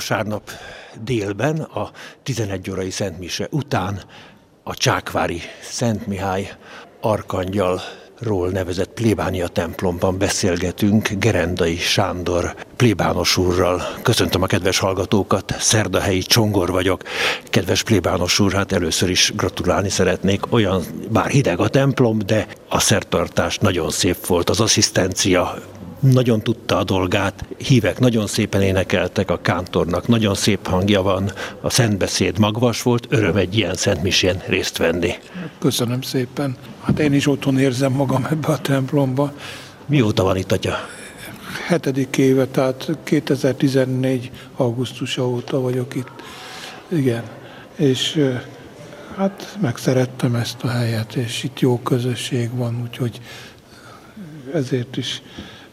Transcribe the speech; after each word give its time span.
vasárnap 0.00 0.50
délben, 1.04 1.58
a 1.58 1.90
11 2.22 2.70
órai 2.70 2.90
Szentmise 2.90 3.46
után 3.50 4.00
a 4.62 4.74
Csákvári 4.74 5.40
Szent 5.62 6.06
Mihály 6.06 6.52
Arkangyal 7.00 7.80
ról 8.18 8.48
nevezett 8.48 8.92
plébánia 8.92 9.48
templomban 9.48 10.18
beszélgetünk 10.18 11.08
Gerendai 11.08 11.76
Sándor 11.76 12.54
plébános 12.76 13.36
úrral. 13.36 13.82
Köszöntöm 14.02 14.42
a 14.42 14.46
kedves 14.46 14.78
hallgatókat, 14.78 15.54
Szerdahelyi 15.58 16.22
Csongor 16.22 16.70
vagyok. 16.70 17.02
Kedves 17.44 17.82
plébános 17.82 18.38
úr, 18.38 18.52
hát 18.52 18.72
először 18.72 19.10
is 19.10 19.32
gratulálni 19.36 19.88
szeretnék. 19.88 20.52
Olyan, 20.52 20.82
bár 21.10 21.30
hideg 21.30 21.60
a 21.60 21.68
templom, 21.68 22.18
de 22.26 22.46
a 22.68 22.78
szertartás 22.78 23.58
nagyon 23.58 23.90
szép 23.90 24.26
volt. 24.26 24.50
Az 24.50 24.60
asszisztencia 24.60 25.54
nagyon 26.00 26.40
tudta 26.40 26.78
a 26.78 26.84
dolgát, 26.84 27.44
hívek 27.56 27.98
nagyon 27.98 28.26
szépen 28.26 28.62
énekeltek, 28.62 29.30
a 29.30 29.40
kántornak 29.40 30.08
nagyon 30.08 30.34
szép 30.34 30.66
hangja 30.66 31.02
van, 31.02 31.32
a 31.60 31.70
szentbeszéd 31.70 32.38
magvas 32.38 32.82
volt, 32.82 33.06
öröm 33.08 33.36
egy 33.36 33.56
ilyen 33.56 33.74
szentmisén 33.74 34.42
részt 34.46 34.76
venni. 34.76 35.12
Köszönöm 35.58 36.02
szépen. 36.02 36.56
Hát 36.80 36.98
én 36.98 37.12
is 37.12 37.26
otthon 37.26 37.58
érzem 37.58 37.92
magam 37.92 38.26
ebbe 38.30 38.48
a 38.48 38.58
templomba. 38.58 39.32
Mióta 39.86 40.22
van 40.22 40.36
itt, 40.36 40.52
atya? 40.52 40.74
Hetedik 41.66 42.16
éve, 42.16 42.46
tehát 42.46 42.90
2014. 43.02 44.30
augusztusa 44.56 45.28
óta 45.28 45.60
vagyok 45.60 45.94
itt. 45.94 46.10
Igen. 46.88 47.22
És 47.76 48.30
hát 49.16 49.56
megszerettem 49.60 50.34
ezt 50.34 50.62
a 50.62 50.68
helyet, 50.68 51.14
és 51.14 51.42
itt 51.42 51.60
jó 51.60 51.78
közösség 51.78 52.50
van, 52.54 52.80
úgyhogy 52.82 53.20
ezért 54.54 54.96
is 54.96 55.22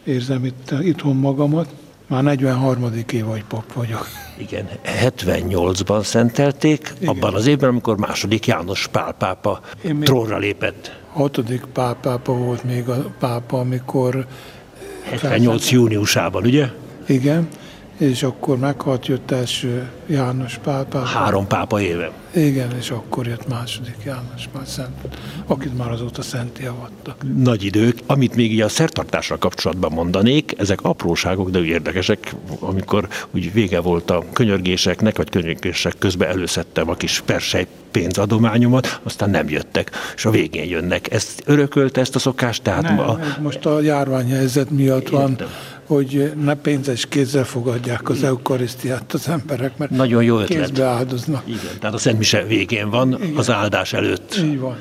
érzem 0.08 0.44
itt, 0.44 0.74
itthon 0.82 1.16
magamat. 1.16 1.68
Már 2.06 2.22
43. 2.22 2.92
év 3.12 3.24
vagy 3.24 3.44
pap 3.44 3.72
vagyok. 3.72 4.06
Igen, 4.36 4.68
78-ban 4.84 6.02
szentelték, 6.02 6.94
Igen. 6.98 7.14
abban 7.14 7.34
az 7.34 7.46
évben, 7.46 7.68
amikor 7.68 7.96
második 7.96 8.46
János 8.46 8.86
Pál 8.86 9.12
pápa 9.12 9.60
trónra 10.00 10.38
lépett. 10.38 10.96
Hatodik 11.12 11.64
Pál 11.72 11.94
pápa 11.94 12.32
volt 12.32 12.64
még 12.64 12.88
a 12.88 13.14
pápa, 13.18 13.58
amikor... 13.58 14.26
78 15.04 15.70
júniusában, 15.70 16.44
ugye? 16.44 16.68
Igen, 17.06 17.48
és 17.96 18.22
akkor 18.22 18.58
meghalt 18.58 19.06
jött 19.06 19.30
első 19.30 19.90
János 20.06 20.58
pápa. 20.62 20.98
Három 20.98 21.46
pápa 21.46 21.80
éve. 21.80 22.10
Igen, 22.34 22.76
és 22.78 22.90
akkor 22.90 23.26
jött 23.26 23.48
második 23.48 23.96
János 24.04 24.48
már 24.54 24.66
szent, 24.66 24.96
akit 25.46 25.76
már 25.76 25.90
azóta 25.90 26.22
szenté 26.22 26.66
avattak. 26.66 27.16
Nagy 27.36 27.64
idők. 27.64 27.98
Amit 28.06 28.34
még 28.34 28.52
így 28.52 28.60
a 28.60 28.68
szertartásra 28.68 29.38
kapcsolatban 29.38 29.92
mondanék, 29.92 30.54
ezek 30.58 30.82
apróságok, 30.82 31.50
de 31.50 31.58
úgy 31.58 31.66
érdekesek, 31.66 32.34
amikor 32.60 33.08
úgy 33.30 33.52
vége 33.52 33.80
volt 33.80 34.10
a 34.10 34.24
könyörgéseknek, 34.32 35.16
vagy 35.16 35.30
könyörgések 35.30 35.94
közben 35.98 36.28
előszedtem 36.28 36.88
a 36.88 36.94
kis 36.94 37.20
persej 37.20 37.66
pénzadományomat, 37.90 39.00
aztán 39.02 39.30
nem 39.30 39.48
jöttek, 39.48 39.90
és 40.14 40.24
a 40.24 40.30
végén 40.30 40.68
jönnek. 40.68 41.12
Ezt 41.12 41.42
örökölte 41.44 42.00
ezt 42.00 42.14
a 42.14 42.18
szokást? 42.18 42.62
Tehát 42.62 42.82
nem, 42.82 42.94
ma... 42.94 43.18
most 43.42 43.66
a 43.66 43.80
járványhelyzet 43.80 44.70
miatt 44.70 45.02
Értem. 45.02 45.20
van 45.20 45.36
hogy 45.88 46.32
ne 46.44 46.54
pénzes 46.54 47.06
kézzel 47.06 47.44
fogadják 47.44 48.08
az 48.08 48.22
eukarisztiát 48.22 49.12
az 49.12 49.28
emberek, 49.28 49.76
mert 49.76 49.90
Nagyon 49.90 50.22
jó 50.22 50.38
ötlet. 50.38 50.58
kézbe 50.58 50.84
áldoznak. 50.84 51.42
Igen, 51.46 51.78
tehát 51.80 51.94
a 51.94 51.98
Szent 51.98 52.18
Mise 52.32 52.46
végén 52.46 52.90
van, 52.90 53.22
Igen. 53.22 53.36
az 53.36 53.50
áldás 53.50 53.92
előtt. 53.92 54.36
Így 54.36 54.58
van. 54.58 54.76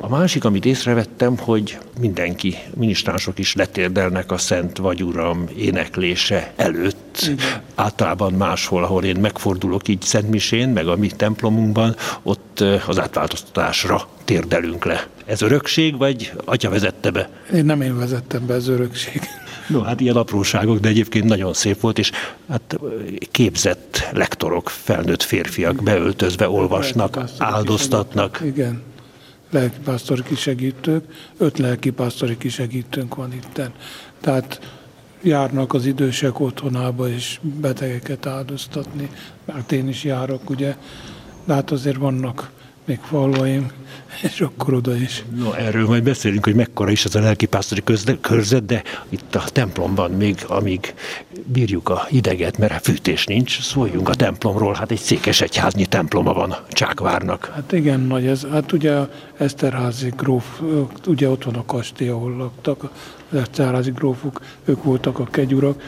A 0.00 0.08
másik, 0.08 0.44
amit 0.44 0.64
észrevettem, 0.64 1.38
hogy 1.38 1.78
mindenki, 2.00 2.56
minisztránsok 2.74 3.38
is 3.38 3.54
letérdelnek 3.54 4.32
a 4.32 4.38
Szent 4.38 4.78
Vagy 4.78 5.02
Uram 5.02 5.48
éneklése 5.56 6.52
előtt. 6.56 7.18
Igen. 7.22 7.62
Általában 7.74 8.32
máshol, 8.32 8.84
ahol 8.84 9.04
én 9.04 9.16
megfordulok 9.20 9.88
így 9.88 10.02
Szent 10.02 10.28
Misén, 10.28 10.68
meg 10.68 10.88
a 10.88 10.96
mi 10.96 11.08
templomunkban, 11.08 11.96
ott 12.22 12.64
az 12.86 13.00
átváltoztatásra 13.00 14.08
térdelünk 14.24 14.84
le. 14.84 15.06
Ez 15.24 15.42
örökség, 15.42 15.96
vagy 15.96 16.32
atya 16.44 16.70
vezette 16.70 17.10
be? 17.10 17.28
Én 17.54 17.64
nem 17.64 17.80
én 17.80 17.98
vezettem 17.98 18.46
be, 18.46 18.54
ez 18.54 18.68
örökség. 18.68 19.20
No, 19.68 19.80
hát 19.82 20.00
ilyen 20.00 20.16
apróságok, 20.16 20.78
de 20.78 20.88
egyébként 20.88 21.24
nagyon 21.24 21.54
szép 21.54 21.80
volt, 21.80 21.98
és 21.98 22.10
hát 22.48 22.78
képzett 23.30 24.08
lektorok, 24.12 24.68
felnőtt 24.68 25.22
férfiak 25.22 25.82
beöltözve 25.82 26.48
olvasnak, 26.48 27.18
áldoztatnak. 27.38 28.40
Igen, 28.44 28.82
lelkipásztori 29.50 30.22
kisegítők, 30.22 31.04
öt 31.36 31.58
lelkipásztori 31.58 32.36
kisegítőnk 32.36 33.14
van 33.14 33.32
itt. 33.32 33.60
Tehát 34.20 34.60
járnak 35.22 35.74
az 35.74 35.86
idősek 35.86 36.40
otthonába, 36.40 37.08
és 37.08 37.40
betegeket 37.42 38.26
áldoztatni, 38.26 39.10
mert 39.44 39.72
én 39.72 39.88
is 39.88 40.04
járok, 40.04 40.50
ugye, 40.50 40.76
de 41.44 41.54
hát 41.54 41.70
azért 41.70 41.96
vannak 41.96 42.50
még 42.86 42.98
falvaim, 43.02 43.70
és 44.22 44.40
akkor 44.40 44.74
oda 44.74 44.96
is. 44.96 45.24
No, 45.36 45.52
erről 45.52 45.86
majd 45.86 46.02
beszélünk, 46.02 46.44
hogy 46.44 46.54
mekkora 46.54 46.90
is 46.90 47.04
az 47.04 47.14
a 47.14 47.20
lelkipásztori 47.20 47.82
körzet, 48.20 48.66
de 48.66 48.82
itt 49.08 49.34
a 49.34 49.44
templomban 49.52 50.10
még, 50.10 50.44
amíg 50.46 50.94
bírjuk 51.44 51.88
a 51.88 52.04
hideget, 52.08 52.58
mert 52.58 52.84
fűtés 52.84 53.26
nincs, 53.26 53.60
szóljunk 53.60 54.08
a 54.08 54.14
templomról, 54.14 54.74
hát 54.74 54.90
egy 54.90 54.98
székesegyháznyi 54.98 55.86
temploma 55.86 56.32
van 56.32 56.56
Csákvárnak. 56.68 57.50
Hát 57.54 57.72
igen, 57.72 58.00
nagy 58.00 58.26
ez. 58.26 58.46
Hát 58.50 58.72
ugye 58.72 58.96
Eszterházi 59.36 60.12
gróf, 60.16 60.60
ugye 61.06 61.28
ott 61.28 61.44
van 61.44 61.54
a 61.54 61.64
kastély, 61.64 62.08
ahol 62.08 62.36
laktak, 62.36 62.82
az 63.30 63.38
Eszterházi 63.38 63.90
grófok, 63.90 64.40
ők 64.64 64.82
voltak 64.82 65.18
a 65.18 65.24
kegyurak, 65.24 65.82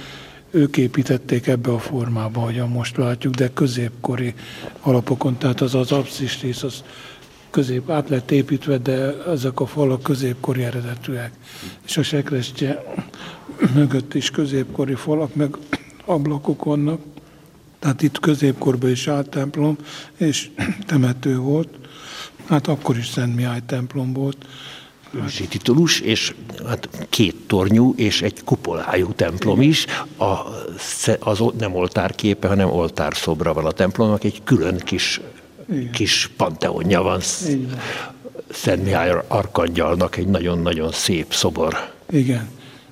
ők 0.50 0.76
építették 0.76 1.46
ebbe 1.46 1.72
a 1.72 1.78
formába, 1.78 2.40
ahogyan 2.40 2.68
most 2.68 2.96
látjuk, 2.96 3.34
de 3.34 3.50
középkori 3.52 4.34
alapokon, 4.80 5.38
tehát 5.38 5.60
az 5.60 5.74
az 5.74 5.92
abszis 5.92 6.40
rész, 6.40 6.62
az 6.62 6.82
közép 7.50 7.90
át 7.90 8.08
lett 8.08 8.30
építve, 8.30 8.78
de 8.78 9.24
ezek 9.24 9.60
a 9.60 9.66
falak 9.66 10.02
középkori 10.02 10.62
eredetűek. 10.62 11.32
És 11.86 11.96
a 11.96 12.02
sekrestje 12.02 12.84
mögött 13.74 14.14
is 14.14 14.30
középkori 14.30 14.94
falak, 14.94 15.34
meg 15.34 15.56
ablakok 16.04 16.64
vannak. 16.64 17.00
Tehát 17.78 18.02
itt 18.02 18.20
középkorban 18.20 18.90
is 18.90 19.08
állt 19.08 19.28
templom, 19.28 19.76
és 20.16 20.50
temető 20.86 21.38
volt. 21.38 21.68
Hát 22.46 22.68
akkor 22.68 22.96
is 22.96 23.06
Szent 23.06 23.34
Mihály 23.34 23.62
templom 23.66 24.12
volt 24.12 24.46
ősi 25.10 25.46
titulus, 25.46 26.00
és 26.00 26.34
hát 26.66 26.88
két 27.08 27.34
tornyú 27.46 27.94
és 27.96 28.22
egy 28.22 28.44
kupolájú 28.44 29.12
templom 29.12 29.62
is. 29.62 29.86
A, 30.16 30.34
az 31.18 31.42
nem 31.58 31.74
oltárképe, 31.74 32.48
hanem 32.48 32.70
oltárszobra 32.70 33.52
van 33.52 33.64
a 33.64 33.72
templomnak, 33.72 34.24
egy 34.24 34.40
külön 34.44 34.78
kis, 34.78 35.20
kis 35.92 36.30
panteonja 36.36 37.02
van. 37.02 37.20
Szent 38.50 38.84
Mihály 38.84 39.12
Arkangyalnak 39.28 40.16
egy 40.16 40.26
nagyon-nagyon 40.26 40.92
szép 40.92 41.32
szobor. 41.32 41.92
Igen. 42.10 42.48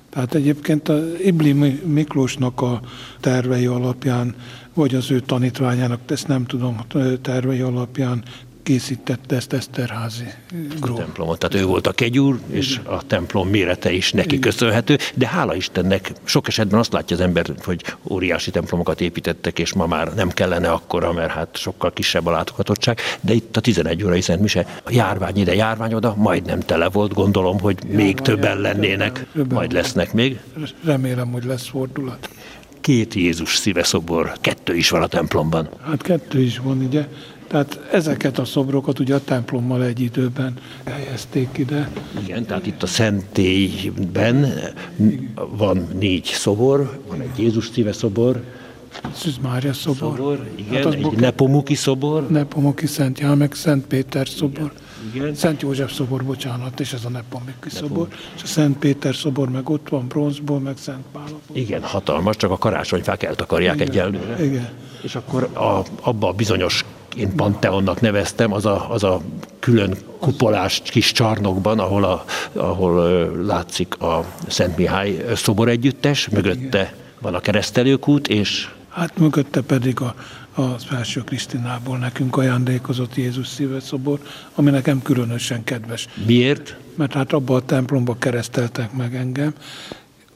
Tehát 0.09 0.35
egyébként 0.35 0.89
a 0.89 1.03
Ibli 1.23 1.53
Miklósnak 1.85 2.61
a 2.61 2.81
tervei 3.19 3.65
alapján, 3.65 4.35
vagy 4.73 4.95
az 4.95 5.11
ő 5.11 5.19
tanítványának, 5.19 5.99
ezt 6.07 6.27
nem 6.27 6.45
tudom, 6.45 6.79
tervei 7.21 7.59
alapján 7.59 8.23
készítette 8.67 9.35
ezt 9.35 9.53
Eszterházi 9.53 10.23
gróf. 10.79 10.99
A 10.99 11.01
templomot, 11.01 11.39
tehát 11.39 11.55
ő 11.65 11.65
volt 11.65 11.87
a 11.87 11.91
kegyúr, 11.91 12.39
és 12.49 12.79
a 12.83 13.03
templom 13.07 13.47
mérete 13.47 13.91
is 13.91 14.11
neki 14.11 14.27
Igen. 14.27 14.39
köszönhető, 14.39 14.97
de 15.13 15.27
hála 15.27 15.55
Istennek 15.55 16.11
sok 16.23 16.47
esetben 16.47 16.79
azt 16.79 16.93
látja 16.93 17.15
az 17.15 17.21
ember, 17.21 17.45
hogy 17.63 17.83
óriási 18.09 18.51
templomokat 18.51 19.01
építettek, 19.01 19.59
és 19.59 19.73
ma 19.73 19.85
már 19.85 20.13
nem 20.13 20.29
kellene 20.29 20.69
akkora, 20.69 21.13
mert 21.13 21.31
hát 21.31 21.57
sokkal 21.57 21.93
kisebb 21.93 22.25
a 22.25 22.31
látogatottság, 22.31 22.99
de 23.21 23.33
itt 23.33 23.57
a 23.57 23.59
11 23.59 24.03
órai 24.03 24.21
Szent 24.21 24.41
Mise, 24.41 24.65
a 24.83 24.91
járvány 24.91 25.37
ide, 25.37 25.55
járvány 25.55 25.93
oda, 25.93 26.15
majdnem 26.15 26.59
tele 26.59 26.89
volt, 26.89 27.13
gondolom, 27.13 27.59
hogy 27.59 27.77
járvány, 27.81 28.05
még 28.05 28.19
többen 28.19 28.61
lennének, 28.61 29.25
többen, 29.33 29.57
majd 29.57 29.71
lesznek 29.71 30.13
még. 30.13 30.39
Remélem, 30.83 31.31
hogy 31.31 31.43
lesz 31.43 31.67
fordulat 31.67 32.29
két 32.81 33.13
Jézus 33.13 33.55
szíveszobor, 33.55 34.31
kettő 34.41 34.75
is 34.75 34.89
van 34.89 35.01
a 35.01 35.07
templomban. 35.07 35.69
Hát 35.85 36.01
kettő 36.01 36.41
is 36.41 36.57
van, 36.57 36.77
ugye. 36.77 37.07
Tehát 37.47 37.79
ezeket 37.91 38.39
a 38.39 38.45
szobrokat 38.45 38.99
ugye 38.99 39.15
a 39.15 39.23
templommal 39.23 39.83
egy 39.83 39.99
időben 39.99 40.53
helyezték 40.85 41.57
ide. 41.57 41.89
Igen, 42.23 42.45
tehát 42.45 42.65
itt 42.67 42.83
a 42.83 42.87
szentélyben 42.87 44.53
van 45.49 45.87
négy 45.99 46.25
szobor, 46.25 46.99
van 47.07 47.21
egy 47.21 47.39
Jézus 47.39 47.69
szíve 47.69 47.93
szobor, 47.93 48.43
Szűz 49.13 49.37
Mária 49.41 49.73
szobor. 49.73 50.15
szobor 50.17 50.47
igen, 50.55 50.83
hát 50.83 50.93
egy 50.93 51.01
Boke... 51.01 51.19
Nepomuki 51.19 51.75
szobor. 51.75 52.27
Nepomuki 52.27 52.85
Szent 52.87 53.19
Ján, 53.19 53.37
meg 53.37 53.53
Szent 53.53 53.85
Péter 53.85 54.27
szobor. 54.27 54.71
Igen. 55.13 55.35
Szent 55.35 55.61
József 55.61 55.93
szobor, 55.93 56.23
bocsánat, 56.23 56.79
és 56.79 56.93
ez 56.93 57.05
a 57.05 57.09
Nepomuki 57.09 57.51
Nepom. 57.63 57.87
szobor. 57.87 58.07
És 58.35 58.43
a 58.43 58.45
Szent 58.45 58.77
Péter 58.77 59.15
szobor 59.15 59.49
meg 59.49 59.69
ott 59.69 59.89
van, 59.89 60.07
bronzból, 60.07 60.59
meg 60.59 60.77
Szent 60.77 61.03
Pálapon. 61.11 61.39
Igen, 61.51 61.81
hatalmas, 61.83 62.35
csak 62.35 62.51
a 62.51 62.57
karácsonyfák 62.57 63.23
eltakarják 63.23 63.75
igen, 63.75 63.87
egyelőre. 63.87 64.45
Igen. 64.45 64.69
És 65.01 65.15
akkor 65.15 65.43
a, 65.53 65.83
abba 66.01 66.27
a 66.27 66.31
bizonyos 66.31 66.85
én 67.17 67.35
Panteonnak 67.35 68.01
neveztem, 68.01 68.53
az 68.53 68.65
a, 68.65 68.91
az 68.91 69.03
a 69.03 69.21
külön 69.59 69.97
kupolás 70.19 70.81
kis 70.83 71.11
csarnokban, 71.11 71.79
ahol, 71.79 72.03
a, 72.03 72.25
ahol 72.53 73.31
látszik 73.45 74.01
a 74.01 74.25
Szent 74.47 74.77
Mihály 74.77 75.25
szobor 75.35 75.69
együttes, 75.69 76.29
mögötte 76.29 76.93
van 77.21 77.33
a 77.33 77.39
keresztelőkút, 77.39 78.27
és 78.27 78.69
Hát 78.89 79.17
mögötte 79.17 79.61
pedig 79.61 79.99
a, 80.01 80.15
a 80.53 80.61
Felső 80.61 81.21
Krisztinából 81.21 81.97
nekünk 81.97 82.37
ajándékozott 82.37 83.15
Jézus 83.15 83.47
szíveszobor, 83.47 84.19
ami 84.55 84.69
nekem 84.69 85.01
különösen 85.01 85.63
kedves. 85.63 86.07
Miért? 86.25 86.77
Mert 86.95 87.13
hát 87.13 87.33
abban 87.33 87.55
a 87.55 87.65
templomba 87.65 88.15
kereszteltek 88.19 88.93
meg 88.93 89.15
engem, 89.15 89.53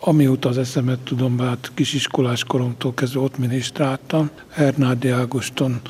Amióta 0.03 0.49
az 0.49 0.57
eszemet 0.57 0.99
tudom, 0.99 1.39
hát 1.39 1.71
kisiskolás 1.73 2.43
koromtól 2.43 2.93
kezdve 2.93 3.19
ott 3.19 3.37
minisztráltam. 3.37 4.29
Hernádi 4.49 5.09
Ágoston 5.09 5.81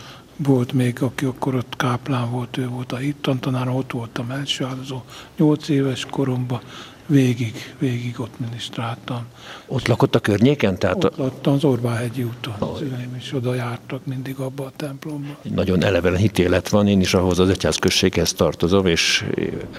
volt 0.44 0.72
még, 0.72 1.02
aki 1.02 1.26
akkor 1.26 1.56
ott 1.56 1.74
káplán 1.78 2.32
volt, 2.32 2.58
ő 2.58 2.68
volt 2.68 2.92
a 2.92 2.96
hittantanár, 2.96 3.68
ott 3.70 3.92
voltam 3.92 4.32
elsőáldozó. 4.32 5.02
Nyolc 5.38 5.70
éves 5.70 6.06
koromban 6.10 6.62
végig, 7.06 7.74
végig 7.80 8.20
ott 8.20 8.40
minisztráltam. 8.40 9.26
Ott 9.68 9.88
lakott 9.88 10.16
a 10.16 10.20
környéken? 10.20 10.80
Tehát 10.80 11.04
ott 11.04 11.18
laktam 11.18 11.54
az 11.54 11.64
Orbánhegyi 11.64 12.24
úton. 12.24 12.54
Az 12.60 12.78
szüleim 12.78 13.16
is 13.18 13.34
oda 13.34 13.54
jártak 13.54 14.06
mindig 14.06 14.36
abba 14.36 14.66
a 14.66 14.72
templomba. 14.76 15.38
Nagyon 15.42 15.84
eleven 15.84 16.16
hitélet 16.16 16.70
van, 16.70 16.88
én 16.88 17.00
is 17.00 17.14
ahhoz 17.14 17.40
az 17.40 17.50
egyházközséghez 17.50 18.34
tartozom, 18.34 18.86
és 18.86 19.26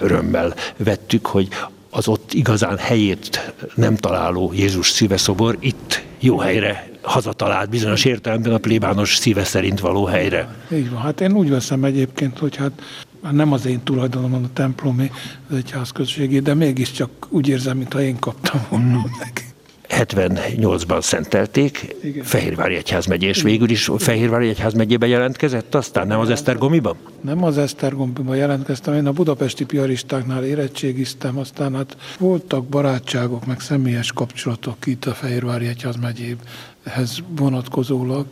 örömmel 0.01 0.55
vettük, 0.77 1.27
hogy 1.27 1.49
az 1.91 2.09
ott 2.09 2.33
igazán 2.33 2.79
helyét 2.79 3.53
nem 3.75 3.97
találó 3.97 4.53
Jézus 4.55 4.91
szíveszobor 4.91 5.57
itt 5.61 6.03
jó 6.19 6.39
helyre 6.39 6.92
hazatalált 7.03 7.71
bizonyos 7.71 8.05
értelemben 8.05 8.53
a 8.53 8.59
plébános 8.59 9.17
szíve 9.17 9.45
szerint 9.45 9.81
való 9.81 10.05
helyre. 10.05 10.55
Így 10.73 10.91
van. 10.91 11.01
Hát 11.01 11.21
én 11.21 11.33
úgy 11.33 11.51
veszem 11.51 11.85
egyébként, 11.85 12.39
hogy 12.39 12.57
hát 12.57 12.83
nem 13.31 13.53
az 13.53 13.67
én 13.67 13.83
tulajdonomon 13.83 14.45
a 14.45 14.53
templomi, 14.53 15.11
az 15.51 15.57
egyházközségi, 15.57 16.41
de 16.41 16.55
mégiscsak 16.55 17.11
úgy 17.29 17.49
érzem, 17.49 17.77
mintha 17.77 18.03
én 18.03 18.19
kaptam 18.19 18.67
volna 18.69 19.05
meg. 19.19 19.55
78-ban 19.93 21.01
szentelték, 21.01 21.97
Igen. 22.03 22.25
Fehérvári 22.25 22.75
Egyházmegyé, 22.75 23.27
és 23.27 23.43
végül 23.43 23.71
is 23.71 23.91
Fehérvári 23.99 24.49
Egyházmegyébe 24.49 25.07
jelentkezett, 25.07 25.75
aztán 25.75 26.07
nem 26.07 26.19
az 26.21 26.31
Esztergomiban? 26.31 26.97
Nem 27.21 27.45
az 27.45 27.59
Esztergomiban 27.59 28.37
jelentkeztem, 28.37 28.95
én 28.95 29.07
a 29.07 29.13
budapesti 29.13 29.65
piaristáknál 29.65 30.45
érettségiztem, 30.45 31.39
aztán 31.39 31.75
hát 31.75 31.97
voltak 32.19 32.65
barátságok, 32.65 33.47
meg 33.47 33.61
személyes 33.61 34.13
kapcsolatok 34.13 34.87
itt 34.87 35.05
a 35.05 35.15
Fehérvári 35.15 35.67
Egyházmegyéhez 35.67 37.19
vonatkozólag, 37.29 38.27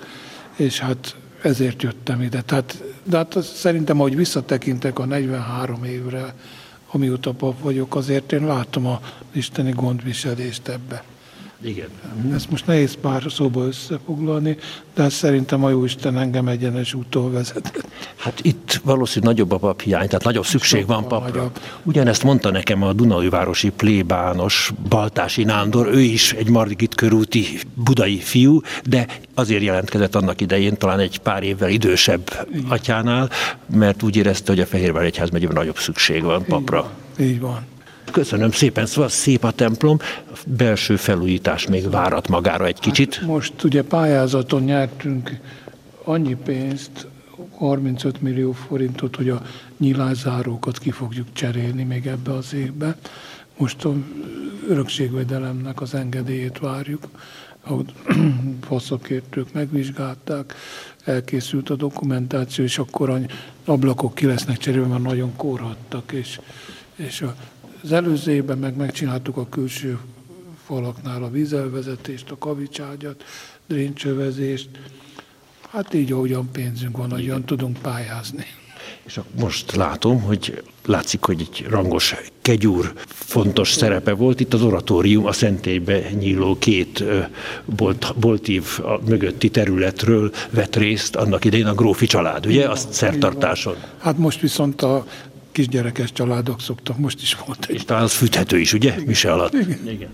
és 0.56 0.78
hát 0.78 1.16
ezért 1.42 1.82
jöttem 1.82 2.22
ide. 2.22 2.40
Tehát, 2.40 2.82
de 3.04 3.16
hát 3.16 3.36
szerintem, 3.42 3.98
ahogy 3.98 4.16
visszatekintek 4.16 4.98
a 4.98 5.04
43 5.04 5.84
évre, 5.84 6.34
amióta 6.90 7.32
pap 7.32 7.62
vagyok, 7.62 7.94
azért 7.94 8.32
én 8.32 8.46
látom 8.46 8.86
a 8.86 9.00
isteni 9.32 9.72
gondviselést 9.72 10.68
ebbe. 10.68 11.04
Igen. 11.62 11.88
Ezt 12.34 12.50
most 12.50 12.66
nehéz 12.66 12.96
pár 13.00 13.24
szóba 13.28 13.66
összefoglalni, 13.66 14.56
de 14.94 15.02
hát 15.02 15.10
szerintem 15.10 15.64
a 15.64 15.70
Jóisten 15.70 16.18
engem 16.18 16.48
egyenes 16.48 16.94
úttól 16.94 17.30
vezetett. 17.30 17.84
Hát 18.16 18.40
itt 18.42 18.80
valószínűleg 18.84 19.34
nagyobb 19.34 19.52
a 19.52 19.58
paphiány, 19.58 20.06
tehát 20.06 20.24
nagyobb 20.24 20.44
szükség 20.44 20.86
van 20.86 21.08
papra. 21.08 21.28
Nagyobb. 21.28 21.58
Ugyanezt 21.82 22.22
mondta 22.22 22.50
nekem 22.50 22.82
a 22.82 22.92
Dunaújvárosi 22.92 23.70
plébános 23.70 24.72
Baltási 24.88 25.44
Nándor, 25.44 25.86
ő 25.86 26.00
is 26.00 26.32
egy 26.32 26.48
Margit 26.48 26.94
körúti 26.94 27.44
budai 27.74 28.18
fiú, 28.18 28.60
de 28.84 29.06
azért 29.34 29.62
jelentkezett 29.62 30.14
annak 30.14 30.40
idején, 30.40 30.76
talán 30.76 30.98
egy 30.98 31.18
pár 31.18 31.42
évvel 31.42 31.70
idősebb 31.70 32.46
Igen. 32.52 32.64
atyánál, 32.68 33.30
mert 33.74 34.02
úgy 34.02 34.16
érezte, 34.16 34.52
hogy 34.52 34.60
a 34.60 34.66
Fehérvár 34.66 35.04
Egyház 35.04 35.30
megyében 35.30 35.54
nagyobb 35.56 35.78
szükség 35.78 36.22
van 36.22 36.44
papra. 36.44 36.78
Így 36.78 36.84
van. 37.20 37.28
Így 37.28 37.40
van. 37.40 37.66
Köszönöm 38.10 38.50
szépen, 38.50 38.86
szóval 38.86 39.08
szép 39.08 39.44
a 39.44 39.50
templom, 39.50 39.98
belső 40.46 40.96
felújítás 40.96 41.66
még 41.66 41.90
várat 41.90 42.28
magára 42.28 42.66
egy 42.66 42.78
kicsit. 42.78 43.14
Hát 43.14 43.26
most 43.26 43.64
ugye 43.64 43.82
pályázaton 43.82 44.62
nyertünk 44.62 45.38
annyi 46.04 46.34
pénzt, 46.34 47.06
35 47.56 48.20
millió 48.22 48.52
forintot, 48.52 49.16
hogy 49.16 49.28
a 49.28 49.42
nyilázárókat 49.78 50.78
ki 50.78 50.90
fogjuk 50.90 51.26
cserélni 51.32 51.82
még 51.82 52.06
ebbe 52.06 52.32
az 52.32 52.54
évbe. 52.54 52.96
Most 53.56 53.84
a 53.84 53.94
örökségvédelemnek 54.68 55.80
az 55.80 55.94
engedélyét 55.94 56.58
várjuk, 56.58 57.08
ahogy 57.62 57.92
faszakértők 58.68 59.52
megvizsgálták, 59.52 60.54
elkészült 61.04 61.70
a 61.70 61.74
dokumentáció, 61.74 62.64
és 62.64 62.78
akkor 62.78 63.10
a 63.10 63.18
ablakok 63.64 64.14
ki 64.14 64.26
lesznek 64.26 64.58
cserélve, 64.58 64.86
mert 64.86 65.02
nagyon 65.02 65.36
korhattak, 65.36 66.12
és, 66.12 66.40
és 66.96 67.20
a 67.20 67.34
az 67.82 67.92
előző 67.92 68.32
évben 68.32 68.58
meg 68.58 68.76
megcsináltuk 68.76 69.36
a 69.36 69.48
külső 69.48 69.98
falaknál 70.64 71.22
a 71.22 71.30
vízelvezetést, 71.30 72.30
a 72.30 72.38
kavicságyat, 72.38 73.24
dréncsövezést. 73.66 74.68
Hát 75.70 75.94
így, 75.94 76.12
ahogyan 76.12 76.48
pénzünk 76.52 76.96
van, 76.96 77.10
ahogyan 77.10 77.44
tudunk 77.44 77.78
pályázni. 77.78 78.44
És 79.02 79.20
most 79.40 79.76
látom, 79.76 80.20
hogy 80.20 80.62
látszik, 80.86 81.24
hogy 81.24 81.40
egy 81.40 81.66
rangos 81.68 82.14
kegyúr 82.42 82.92
fontos 83.06 83.72
szerepe 83.72 84.12
volt. 84.12 84.40
Itt 84.40 84.54
az 84.54 84.62
oratórium 84.62 85.26
a 85.26 85.32
szentélybe 85.32 86.10
nyíló 86.10 86.58
két 86.58 87.04
bolt, 87.64 88.14
boltív 88.16 88.64
mögötti 89.06 89.50
területről 89.50 90.32
vett 90.50 90.76
részt 90.76 91.16
annak 91.16 91.44
idején 91.44 91.66
a 91.66 91.74
grófi 91.74 92.06
család, 92.06 92.46
ugye? 92.46 92.68
Azt 92.68 92.92
szertartáson. 92.92 93.74
Hát 93.98 94.18
most 94.18 94.40
viszont 94.40 94.82
a 94.82 95.06
kisgyerekes 95.60 96.12
családok 96.12 96.60
szoktak, 96.60 96.98
most 96.98 97.22
is 97.22 97.36
volt 97.46 97.64
egy. 97.68 97.74
És 97.74 97.84
talán 97.84 98.02
az 98.02 98.12
fűthető 98.12 98.58
is, 98.58 98.72
ugye? 98.72 98.92
Igen. 98.92 99.04
Mise 99.04 99.32
alatt. 99.32 99.52
Igen. 99.52 99.88
Igen. 99.88 100.10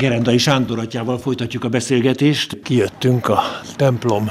Gerendai 0.00 0.38
Sándor 0.38 0.78
atyával 0.78 1.18
folytatjuk 1.18 1.64
a 1.64 1.68
beszélgetést. 1.68 2.58
Kijöttünk 2.62 3.28
a 3.28 3.40
templom 3.76 4.30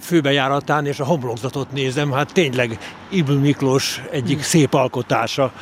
főbejáratán, 0.00 0.86
és 0.86 1.00
a 1.00 1.04
homlokzatot 1.04 1.72
nézem, 1.72 2.12
hát 2.12 2.32
tényleg 2.32 2.78
Ibl 3.08 3.32
Miklós 3.32 4.02
egyik 4.10 4.42
szép 4.42 4.74
alkotása, 4.74 5.52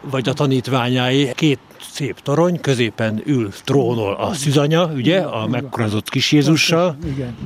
vagy 0.00 0.28
a 0.28 0.32
tanítványái. 0.32 1.30
Két 1.34 1.58
szép 1.80 2.20
torony, 2.20 2.60
középen 2.60 3.22
ül 3.24 3.50
trónol 3.64 4.14
a 4.14 4.34
szüzanya, 4.34 4.86
ugye, 4.86 5.20
a 5.20 5.46
megkorazott 5.46 6.08
kis 6.08 6.32
Jézussal. 6.32 6.96
Igen. 7.06 7.36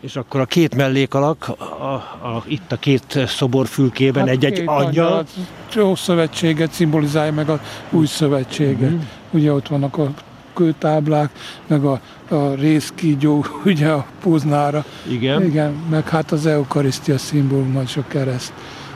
És 0.00 0.16
akkor 0.16 0.40
a 0.40 0.46
két 0.46 0.74
mellékalak, 0.74 1.48
a, 1.78 1.84
a, 2.26 2.44
itt 2.46 2.72
a 2.72 2.76
két 2.76 3.18
szobor 3.26 3.66
fülkében 3.66 4.26
hát 4.26 4.34
egy-egy 4.34 4.62
angyal. 4.64 5.26
A 5.74 5.96
szövetséget 5.96 6.72
szimbolizálja 6.72 7.32
meg 7.32 7.48
a 7.48 7.60
új 7.90 8.06
szövetséget. 8.06 8.90
Mm. 8.90 9.00
Ugye 9.30 9.52
ott 9.52 9.68
vannak 9.68 9.98
a 9.98 10.10
kőtáblák, 10.56 11.30
meg 11.66 11.84
a, 11.84 12.00
a 12.28 12.54
részkígyó, 12.54 13.44
ugye 13.64 13.88
a 13.88 14.06
puznára. 14.22 14.84
Igen. 15.08 15.44
Igen, 15.44 15.72
meg 15.90 16.08
hát 16.08 16.32
az 16.32 16.46
eukarisztia 16.46 17.18
szimbóluma 17.18 17.82
és 17.82 17.96
a 17.96 18.04
kereszt. 18.08 18.52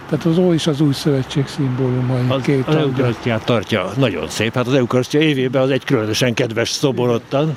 Tehát 0.08 0.24
az 0.24 0.38
Ó 0.38 0.52
is 0.52 0.66
az 0.66 0.80
új 0.80 0.92
szövetség 0.92 1.46
szimbóluma. 1.46 2.34
Az, 2.34 2.42
két 2.42 2.66
az 2.66 2.74
eukarisztiát 2.74 3.44
tartja 3.44 3.92
nagyon 3.96 4.28
szép. 4.28 4.54
Hát 4.54 4.66
az 4.66 4.74
eukarisztia 4.74 5.20
évében 5.20 5.62
az 5.62 5.70
egy 5.70 5.84
különösen 5.84 6.34
kedves 6.34 6.70
szoborottan. 6.70 7.56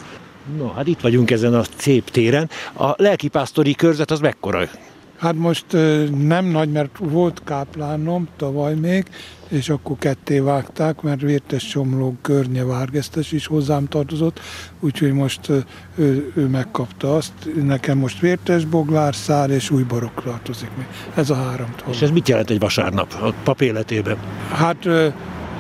No, 0.57 0.73
hát 0.73 0.87
itt 0.87 0.99
vagyunk 0.99 1.31
ezen 1.31 1.53
a 1.53 1.61
szép 1.77 2.09
téren. 2.09 2.49
A 2.77 2.93
lelkipásztori 2.95 3.75
körzet 3.75 4.11
az 4.11 4.19
mekkora? 4.19 4.67
Hát 5.23 5.35
most 5.35 5.65
nem 6.23 6.45
nagy, 6.45 6.71
mert 6.71 6.97
volt 6.97 7.41
káplánom 7.43 8.27
tavaly 8.37 8.75
még, 8.75 9.05
és 9.47 9.69
akkor 9.69 9.97
ketté 9.99 10.39
vágták, 10.39 11.01
mert 11.01 11.21
Vértes 11.21 11.67
Csomló 11.67 12.15
Környe 12.21 12.63
Várgesztes 12.63 13.31
is 13.31 13.47
hozzám 13.47 13.87
tartozott, 13.87 14.39
úgyhogy 14.79 15.13
most 15.13 15.49
ő, 15.95 16.31
ő 16.35 16.47
megkapta 16.47 17.15
azt. 17.15 17.33
Nekem 17.63 17.97
most 17.97 18.19
Vértes, 18.19 18.65
Boglár, 18.65 19.15
Szár 19.15 19.49
és 19.49 19.69
Újbarok 19.69 20.23
tartozik 20.23 20.69
még. 20.77 20.85
Ez 21.15 21.29
a 21.29 21.35
három 21.35 21.73
És 21.89 22.01
ez 22.01 22.11
mit 22.11 22.29
jelent 22.29 22.49
egy 22.49 22.59
vasárnap 22.59 23.13
a 23.21 23.33
pap 23.43 23.61
életében? 23.61 24.17
Hát 24.51 24.87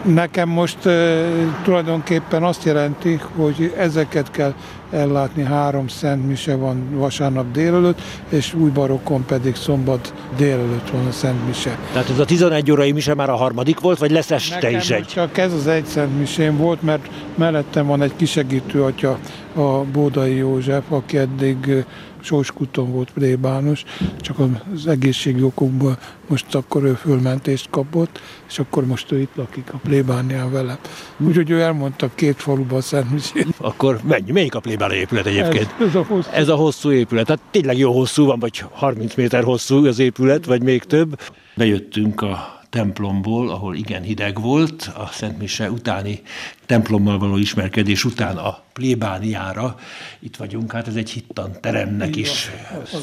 Nekem 0.03 0.49
most 0.49 0.85
e, 0.85 1.25
tulajdonképpen 1.63 2.43
azt 2.43 2.63
jelenti, 2.63 3.19
hogy 3.35 3.73
ezeket 3.77 4.31
kell 4.31 4.53
ellátni. 4.91 5.43
Három 5.43 5.87
szent 5.87 6.27
mise 6.27 6.55
van 6.55 6.87
vasárnap 6.91 7.51
délelőtt, 7.51 8.01
és 8.29 8.53
új 8.53 8.69
barokkon 8.69 9.25
pedig 9.25 9.55
szombat 9.55 10.13
délelőtt 10.37 10.89
van 10.89 11.05
a 11.05 11.11
szent 11.11 11.47
mise. 11.47 11.77
Tehát 11.91 12.09
ez 12.09 12.19
a 12.19 12.25
11 12.25 12.71
órai 12.71 12.91
mise 12.91 13.15
már 13.15 13.29
a 13.29 13.35
harmadik 13.35 13.79
volt, 13.79 13.99
vagy 13.99 14.11
lesz 14.11 14.31
este 14.31 14.55
Nekem 14.55 14.79
is 14.79 14.89
egy? 14.89 15.05
csak 15.05 15.37
ez 15.37 15.53
az 15.53 15.67
egy 15.67 15.85
szent 15.85 16.19
misém 16.19 16.57
volt, 16.57 16.81
mert 16.81 17.09
mellettem 17.35 17.85
van 17.85 18.01
egy 18.01 18.15
kisegítő 18.15 18.83
atya, 18.83 19.17
a 19.55 19.83
Bódai 19.91 20.35
József, 20.35 20.83
aki 20.89 21.17
eddig 21.17 21.85
Sóskuton 22.23 22.91
volt 22.91 23.11
plébános, 23.11 23.83
csak 24.19 24.35
az 24.73 24.87
egészségi 24.87 25.41
okokból 25.41 25.97
most 26.27 26.55
akkor 26.55 26.83
ő 26.83 26.93
fölmentést 26.93 27.69
kapott, 27.69 28.21
és 28.49 28.59
akkor 28.59 28.85
most 28.85 29.11
ő 29.11 29.19
itt 29.19 29.35
lakik 29.35 29.73
a 29.73 29.77
plébánián 29.77 30.51
vele. 30.51 30.79
Úgyhogy 31.17 31.49
ő 31.49 31.61
elmondta 31.61 32.09
két 32.15 32.41
faluban 32.41 32.77
a 32.77 32.81
Szent 32.81 33.11
Misét. 33.11 33.47
Akkor 33.57 33.99
mennyi? 34.03 34.31
Melyik 34.31 34.55
a 34.55 34.59
plébánia 34.59 34.97
épület 34.97 35.25
egyébként? 35.25 35.75
Ez, 35.79 35.87
ez 35.87 35.95
a 35.95 36.03
hosszú. 36.03 36.29
Ez 36.31 36.47
a 36.47 36.55
hosszú 36.55 36.91
épület. 36.91 37.25
Tehát 37.25 37.41
tényleg 37.51 37.77
jó 37.77 37.93
hosszú 37.93 38.25
van, 38.25 38.39
vagy 38.39 38.63
30 38.71 39.15
méter 39.15 39.43
hosszú 39.43 39.85
az 39.85 39.99
épület, 39.99 40.45
vagy 40.45 40.63
még 40.63 40.83
több. 40.83 41.19
Bejöttünk 41.55 42.21
a 42.21 42.62
templomból, 42.73 43.49
ahol 43.49 43.75
igen 43.75 44.01
hideg 44.01 44.41
volt, 44.41 44.91
a 44.95 45.07
Szent 45.11 45.37
Mise 45.37 45.71
utáni 45.71 46.21
templommal 46.65 47.17
való 47.17 47.37
ismerkedés 47.37 48.05
után 48.05 48.37
a 48.37 48.63
plébániára. 48.73 49.75
Itt 50.19 50.35
vagyunk, 50.35 50.71
hát 50.71 50.87
ez 50.87 50.95
egy 50.95 51.09
hittan 51.09 51.51
teremnek 51.61 52.15
is 52.15 52.51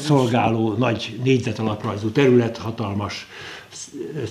szolgáló 0.05 0.73
nagy 0.73 1.19
négyzet 1.23 1.59
alaprajzú 1.59 2.09
terület, 2.09 2.57
hatalmas 2.57 3.27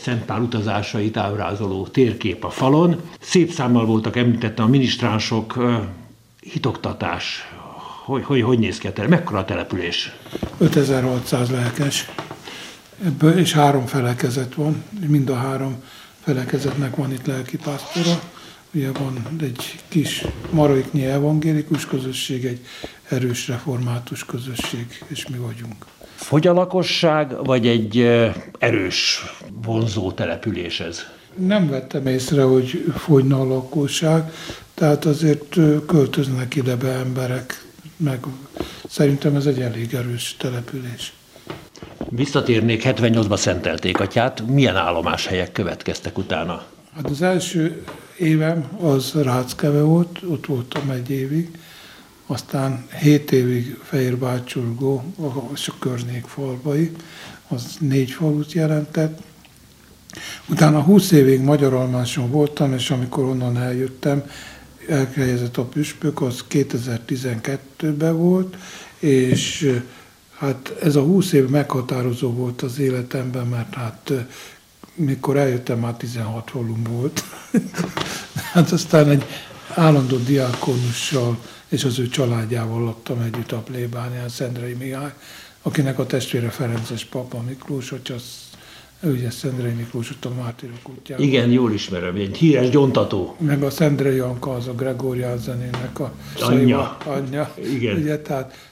Szent 0.03 0.25
Pál 0.25 0.41
utazásait 0.41 1.17
ábrázoló 1.17 1.87
térkép 1.87 2.45
a 2.45 2.51
falon. 2.51 3.01
Szép 3.21 3.51
számmal 3.51 3.87
voltak, 3.87 4.17
említettem 4.17 4.65
a 4.65 4.69
minisztránsok, 4.69 5.59
hitoktatás, 6.41 7.49
hogy, 8.05 8.25
hogy, 8.25 8.43
hogy 8.43 8.59
néz 8.59 8.79
ki 8.79 8.87
a 8.87 8.93
terem? 8.93 9.11
Mekkora 9.11 9.39
a 9.39 9.45
település? 9.45 10.13
5600 10.59 11.51
lelkes. 11.51 12.09
Ebből, 13.05 13.39
és 13.39 13.53
három 13.53 13.87
felekezet 13.87 14.55
van, 14.55 14.85
mind 15.07 15.31
a 15.31 15.35
három 15.35 15.83
felekezetnek 16.21 16.97
van 16.97 17.13
itt 17.13 17.27
lelkipásztora. 17.27 18.21
Ugye 18.75 18.93
van 18.93 19.39
egy 19.41 19.81
kis 19.89 20.25
maraiknyi 20.51 21.05
evangélikus 21.05 21.87
közösség, 21.87 22.45
egy 22.45 22.61
erős 23.09 23.49
református 23.49 24.25
közösség, 24.25 25.05
és 25.07 25.27
mi 25.27 25.37
vagyunk. 25.37 25.87
Fogy 26.15 26.47
a 26.47 26.53
lakosság, 26.53 27.45
vagy 27.45 27.67
egy 27.67 27.99
erős, 28.59 29.25
vonzó 29.63 30.13
település 30.13 30.81
ez? 30.81 31.01
Nem 31.35 31.69
vettem 31.69 32.07
észre, 32.07 32.43
hogy 32.43 32.85
fogyna 32.97 33.41
a 33.41 33.47
lakosság, 33.47 34.33
tehát 34.75 35.05
azért 35.05 35.57
költöznek 35.87 36.55
ide 36.55 36.77
be 36.77 36.89
emberek, 36.89 37.65
meg 37.97 38.25
szerintem 38.89 39.37
ez 39.37 39.47
egy 39.47 39.61
elég 39.61 39.95
erős 39.95 40.37
település. 40.39 41.13
Visszatérnék, 42.11 42.83
78-ban 42.85 43.37
szentelték 43.37 44.01
atyát. 44.01 44.47
Milyen 44.47 44.77
állomáshelyek 44.77 45.53
következtek 45.53 46.19
utána? 46.19 46.65
Hát 46.95 47.11
az 47.11 47.23
első 47.23 47.85
évem 48.19 48.69
az 48.81 49.13
Ráckeve 49.13 49.83
volt, 49.83 50.19
ott 50.27 50.47
voltam 50.47 50.91
egy 50.91 51.11
évig, 51.11 51.49
aztán 52.27 52.87
7 53.01 53.33
évig 53.33 53.79
Fehérbácsurgó, 53.83 55.05
a 55.19 55.73
környék 55.79 56.25
falbai, 56.25 56.91
az 57.49 57.77
négy 57.81 58.11
falut 58.11 58.53
jelentett. 58.53 59.19
Utána 60.49 60.81
20 60.81 61.11
évig 61.11 61.41
Magyaralmáson 61.41 62.31
voltam, 62.31 62.73
és 62.73 62.91
amikor 62.91 63.25
onnan 63.25 63.57
eljöttem, 63.59 64.23
elhelyezett 64.89 65.57
a 65.57 65.65
püspök, 65.65 66.21
az 66.23 66.45
2012-ben 66.51 68.17
volt, 68.17 68.57
és 68.99 69.73
Hát 70.41 70.77
ez 70.83 70.97
a 70.97 71.03
20 71.03 71.33
év 71.33 71.49
meghatározó 71.49 72.31
volt 72.33 72.63
az 72.63 72.79
életemben, 72.79 73.47
mert 73.47 73.75
hát 73.75 74.13
mikor 74.95 75.37
eljöttem, 75.37 75.79
már 75.79 75.97
16 75.97 76.51
volum 76.51 76.83
volt. 76.83 77.25
hát 78.53 78.71
aztán 78.71 79.09
egy 79.09 79.25
állandó 79.75 80.17
diákonussal 80.17 81.39
és 81.69 81.85
az 81.85 81.99
ő 81.99 82.09
családjával 82.09 82.85
laktam 82.85 83.21
együtt 83.21 83.53
a 83.53 83.59
plébánián, 83.59 84.29
Szendrei 84.29 84.75
Mihály, 84.75 85.13
akinek 85.63 85.99
a 85.99 86.07
testvére 86.07 86.49
Ferences 86.49 87.05
Papa 87.05 87.43
Miklós, 87.49 87.91
hogy 87.91 88.13
az 88.15 88.23
ugye 89.03 89.31
Szendrei 89.31 89.73
Miklós 89.73 90.11
ott 90.11 90.25
a 90.25 90.31
Mártirok 90.35 90.89
útjában. 90.89 91.27
Igen, 91.27 91.51
jól 91.51 91.73
ismerem, 91.73 92.15
egy 92.15 92.37
híres 92.37 92.71
gyontató. 92.71 93.37
Meg 93.39 93.63
a 93.63 93.71
Szendrei 93.71 94.17
Janka, 94.17 94.53
az 94.53 94.67
a 94.67 94.75
Gregórián 94.75 95.39
zenének 95.39 96.01
a 96.01 96.13
anyja. 96.41 96.97
anyja. 97.05 97.55
Igen. 97.57 97.97
Ugye, 97.97 98.19
tehát 98.19 98.70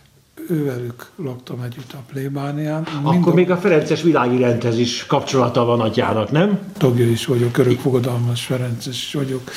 ővelük 0.48 1.10
laktam 1.16 1.60
együtt 1.60 1.92
a 1.92 2.02
plébánián. 2.12 2.86
Akkor 3.02 3.32
a... 3.32 3.34
még 3.34 3.50
a 3.50 3.56
Ferences 3.56 4.02
világi 4.02 4.38
rendhez 4.38 4.78
is 4.78 5.06
kapcsolata 5.06 5.64
van 5.64 5.80
atyának, 5.80 6.30
nem? 6.30 6.58
Tagja 6.78 7.06
is 7.06 7.26
vagyok, 7.26 7.58
örökfogadalmas 7.58 8.44
Ferences 8.44 9.14
vagyok, 9.14 9.50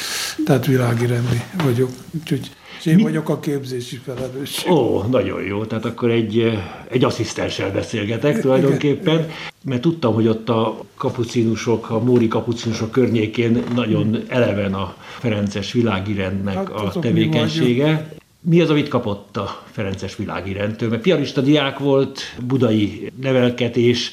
tehát 0.45 0.65
világi 0.65 1.05
rendi 1.05 1.41
vagyok, 1.63 1.89
úgyhogy 2.12 2.51
és 2.81 2.88
én 2.88 2.95
Mi? 2.95 3.01
vagyok 3.01 3.29
a 3.29 3.39
képzési 3.39 3.95
felelős. 3.95 4.65
Ó, 4.69 5.01
nagyon 5.01 5.41
jó, 5.41 5.65
tehát 5.65 5.86
akkor 5.86 6.10
egy, 6.10 6.60
egy 6.89 7.03
asszisztenssel 7.03 7.71
beszélgetek 7.71 8.39
tulajdonképpen, 8.39 9.13
Igen. 9.13 9.29
mert 9.63 9.81
tudtam, 9.81 10.13
hogy 10.13 10.27
ott 10.27 10.50
a 10.50 10.83
kapucinusok, 10.98 11.89
a 11.89 12.03
móri 12.03 12.27
kapucinusok 12.27 12.91
környékén 12.91 13.63
nagyon 13.75 14.24
eleven 14.27 14.74
a 14.74 14.95
Ferences 15.19 15.71
világi 15.71 16.13
rendnek 16.13 16.55
hát, 16.55 16.69
a 16.69 17.00
tevékenysége. 17.00 18.13
Mi 18.41 18.62
az, 18.62 18.69
amit 18.69 18.88
kapott 18.88 19.38
a 19.38 19.63
Ferences 19.71 20.15
világirendtől? 20.15 20.89
Mert 20.89 21.01
piarista 21.01 21.41
diák 21.41 21.79
volt, 21.79 22.21
budai 22.45 23.12
nevelkedés, 23.21 24.12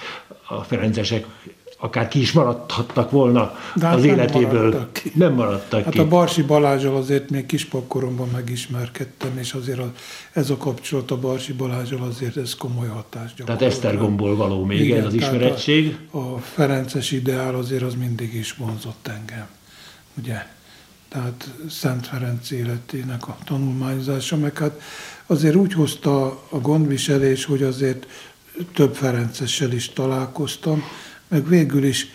a 0.49 0.63
Ferencesek 0.63 1.27
akár 1.81 2.09
ki 2.09 2.21
is 2.21 2.33
maradhattak 2.33 3.11
volna 3.11 3.59
De 3.75 3.87
hát 3.87 3.97
az 3.97 4.03
nem 4.03 4.15
életéből. 4.15 4.63
Maradtak 4.63 4.93
ki. 4.93 5.13
Nem 5.15 5.33
maradtak 5.33 5.85
hát 5.85 5.93
ki. 5.93 5.99
a 5.99 6.09
Barsi 6.09 6.43
Balázsal 6.43 6.97
azért 6.97 7.31
még 7.31 7.47
kispakkoromban 7.47 8.29
megismerkedtem, 8.33 9.39
és 9.39 9.53
azért 9.53 9.79
a, 9.79 9.93
ez 10.33 10.51
a 10.51 10.57
kapcsolat 10.57 11.11
a 11.11 11.17
Barsi 11.17 11.53
Balázsal 11.53 12.03
azért 12.03 12.37
ez 12.37 12.55
komoly 12.55 12.89
hatást 12.89 13.37
gyakorolt. 13.37 13.59
Tehát 13.59 13.75
Esztergomból 13.75 14.37
való 14.37 14.65
még 14.65 14.81
Igen, 14.81 14.99
ez 14.99 15.07
az 15.07 15.15
ismerettség. 15.15 15.97
A, 16.11 16.19
a 16.19 16.39
Ferences 16.39 17.11
ideál 17.11 17.55
azért 17.55 17.83
az 17.83 17.95
mindig 17.95 18.35
is 18.35 18.53
vonzott 18.53 19.09
engem. 19.09 19.47
Ugye? 20.19 20.47
Tehát 21.09 21.51
Szent 21.71 22.07
Ferenc 22.07 22.51
életének 22.51 23.29
a 23.29 23.37
tanulmányozása, 23.45 24.37
meg 24.37 24.59
hát 24.59 24.81
azért 25.27 25.55
úgy 25.55 25.73
hozta 25.73 26.27
a 26.49 26.59
gondviselés, 26.59 27.45
hogy 27.45 27.63
azért 27.63 28.07
több 28.75 28.95
Ferencessel 28.95 29.73
is 29.73 29.89
találkoztam, 29.89 30.83
meg 31.29 31.49
végül 31.49 31.85
is 31.85 32.07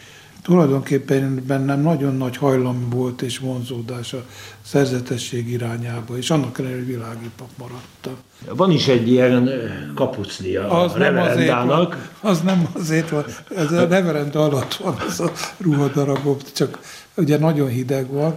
tulajdonképpen 0.42 1.44
bennem 1.48 1.82
nagyon 1.82 2.16
nagy 2.16 2.38
hajlam 2.38 2.90
volt 2.90 3.22
és 3.22 3.38
vonzódás 3.38 4.14
a 4.14 4.26
szerzetesség 4.62 5.50
irányába, 5.50 6.18
és 6.18 6.30
annak 6.30 6.60
ellenére 6.60 6.84
világi 6.84 7.30
pap 7.38 7.50
maradtam. 7.58 8.14
Van 8.56 8.72
is 8.72 8.88
egy 8.88 9.08
ilyen 9.08 9.50
kapucnia 9.96 10.70
az 10.70 10.94
a 10.94 10.98
nem 10.98 11.18
azért 11.18 11.64
van, 11.64 11.94
Az 12.22 12.42
nem 12.42 12.68
azért 12.74 13.10
van, 13.10 13.26
ez 13.56 13.72
a 13.72 13.88
reverend 13.88 14.36
alatt 14.36 14.74
van 14.74 14.96
az 15.08 15.20
a 15.20 15.32
ruhadarabok, 15.58 16.52
csak 16.52 16.80
ugye 17.16 17.38
nagyon 17.38 17.70
hideg 17.70 18.08
van, 18.08 18.36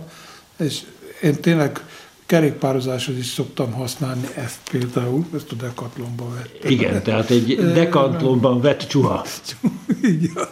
és 0.58 0.80
én 1.22 1.34
tényleg 1.34 1.80
kerékpározáshoz 2.26 3.16
is 3.16 3.26
szoktam 3.26 3.72
használni 3.72 4.26
ezt 4.34 4.58
például, 4.70 5.24
ezt 5.34 5.52
a 5.52 5.54
dekatlonban 5.54 6.34
vettem. 6.34 6.70
Igen, 6.70 7.02
tehát 7.02 7.30
egy 7.30 7.72
dekatlonban 7.72 8.60
vett 8.60 8.86
csuha. 8.86 9.24
Igen. 10.02 10.46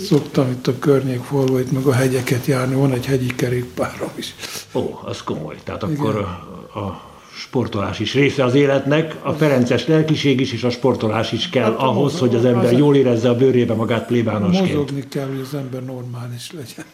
Szoktam 0.00 0.50
itt 0.50 0.66
a 0.66 0.78
környékfalva, 0.78 1.60
itt 1.60 1.72
meg 1.72 1.84
a 1.84 1.92
hegyeket 1.92 2.46
járni, 2.46 2.74
van 2.74 2.92
egy 2.92 3.06
hegyi 3.06 3.34
kerékpárom 3.34 4.10
is. 4.14 4.34
Ó, 4.72 5.00
az 5.04 5.22
komoly. 5.22 5.56
Tehát 5.64 5.82
Igen. 5.82 5.96
akkor 5.96 6.16
a, 6.16 6.78
a 6.78 7.12
sportolás 7.36 7.98
is 7.98 8.14
része 8.14 8.44
az 8.44 8.54
életnek, 8.54 9.16
a 9.22 9.32
Ferences 9.32 9.86
lelkiség 9.86 10.40
is, 10.40 10.52
és 10.52 10.64
a 10.64 10.70
sportolás 10.70 11.32
is 11.32 11.48
kell 11.48 11.70
hát 11.70 11.80
ahhoz, 11.80 12.18
hogy 12.18 12.34
az 12.34 12.44
ember 12.44 12.72
jól 12.72 12.96
érezze 12.96 13.28
a 13.28 13.36
bőrébe 13.36 13.74
magát 13.74 14.06
plébánosként. 14.06 14.72
Mozogni 14.72 15.04
kell, 15.08 15.26
hogy 15.26 15.40
az 15.40 15.54
ember 15.54 15.84
normális 15.84 16.52
legyen. 16.52 16.84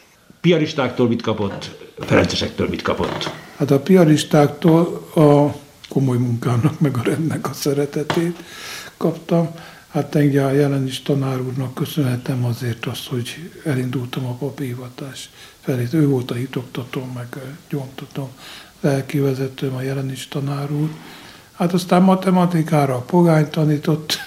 Piaristáktól 0.41 1.09
mit 1.09 1.23
kapott, 1.23 1.71
Ferencesektől 1.99 2.69
mit 2.69 2.83
kapott? 2.83 3.31
Hát 3.57 3.71
a 3.71 3.81
piaristáktól 3.81 5.09
a 5.15 5.55
komoly 5.89 6.17
munkának, 6.17 6.81
meg 6.81 6.97
a 6.97 7.03
rendnek 7.03 7.49
a 7.49 7.53
szeretetét 7.53 8.37
kaptam. 8.97 9.51
Hát 9.89 10.15
engem 10.15 10.47
a 10.47 10.51
jelen 10.51 10.87
is 10.87 11.03
tanár 11.03 11.41
úrnak 11.41 11.75
köszönhetem 11.75 12.45
azért 12.45 12.87
azt, 12.87 13.09
hogy 13.09 13.51
elindultam 13.65 14.27
a 14.27 14.33
papírhivatás 14.33 15.31
felé. 15.61 15.89
Ő 15.93 16.09
volt 16.09 16.31
a 16.31 16.35
hitoktató, 16.35 17.09
meg 17.15 17.37
gyomtató 17.71 18.31
lelkivezetőm, 18.81 19.75
a 19.75 19.83
jelen 19.83 20.11
is 20.11 20.29
tanár 20.29 20.71
úr. 20.71 20.89
Hát 21.53 21.73
aztán 21.73 22.03
matematikára 22.03 22.95
a 22.95 23.01
pogány 23.01 23.51
tanított, 23.51 24.19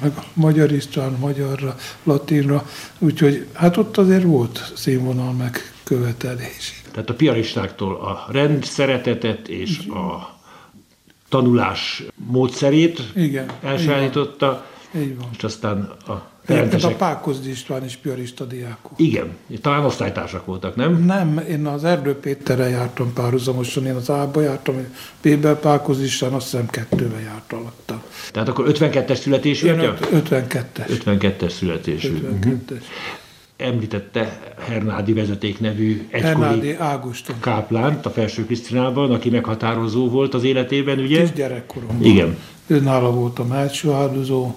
meg 0.00 0.12
a 0.16 0.24
magyar 0.32 0.72
István, 0.72 1.16
magyarra, 1.20 1.76
latinra, 2.02 2.66
úgyhogy 2.98 3.46
hát 3.52 3.76
ott 3.76 3.96
azért 3.96 4.22
volt 4.22 4.72
színvonal, 4.76 5.32
meg 5.32 5.72
követelés. 5.84 6.82
Tehát 6.92 7.10
a 7.10 7.14
piaristáktól 7.14 7.94
a 7.94 8.26
rend 8.32 8.64
szeretetet 8.64 9.48
és 9.48 9.78
a 9.78 10.38
tanulás 11.28 12.02
módszerét 12.14 13.02
Igen, 13.14 13.50
elsajátította, 13.62 14.66
és 15.36 15.42
aztán 15.42 15.80
a 16.06 16.33
Egyébként 16.46 16.82
a. 16.82 16.88
Pákozdi 16.88 17.50
István 17.50 17.84
is 17.84 17.96
piarista 17.96 18.44
diákok. 18.44 18.92
Igen, 18.96 19.36
talán 19.60 19.84
osztálytársak 19.84 20.46
voltak, 20.46 20.76
nem? 20.76 21.04
Nem, 21.04 21.38
én 21.48 21.66
az 21.66 21.84
Erdő 21.84 22.14
Péterrel 22.14 22.68
jártam 22.68 23.12
párhuzamosan, 23.12 23.86
én 23.86 23.94
az 23.94 24.08
A-ba 24.08 24.40
jártam, 24.40 24.74
B-be 25.22 25.54
Pákozdi 25.54 26.04
István 26.04 26.32
azt 26.32 26.50
hiszem 26.50 26.66
kettővel 26.66 27.20
járt 27.20 27.52
alatta. 27.52 28.02
Tehát 28.32 28.48
akkor 28.48 28.66
52-es 28.68 29.14
születésű 29.14 29.66
Én 29.66 29.78
atya? 29.78 29.96
öt- 30.12 30.28
52-es. 30.28 31.02
52-es 31.04 31.50
születésű. 31.50 32.28
52-es. 32.40 32.82
Említette 33.56 34.40
Hernádi 34.58 35.12
vezeték 35.12 35.60
nevű 35.60 36.06
egykori 36.10 36.22
Hernádi 36.22 36.76
káplánt 37.40 38.06
a 38.06 38.10
Felső 38.10 38.44
Krisztinában, 38.44 39.10
aki 39.10 39.30
meghatározó 39.30 40.08
volt 40.08 40.34
az 40.34 40.44
életében, 40.44 40.98
ugye? 40.98 41.20
Kis 41.20 41.32
gyerekkoromban. 41.32 42.04
Igen. 42.04 42.36
Ő 42.66 42.80
nála 42.80 43.10
voltam 43.10 43.52
első 43.52 43.90
áldozó, 43.90 44.54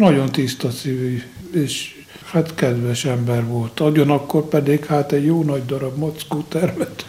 nagyon 0.00 0.28
tiszta 0.32 0.70
szívű, 0.70 1.22
és 1.52 2.04
hát 2.24 2.54
kedves 2.54 3.04
ember 3.04 3.46
volt. 3.46 3.80
Ugyanakkor 3.80 4.48
pedig 4.48 4.84
hát 4.84 5.12
egy 5.12 5.24
jó 5.24 5.42
nagy 5.42 5.64
darab 5.66 5.98
mackó 5.98 6.44
termet 6.48 7.06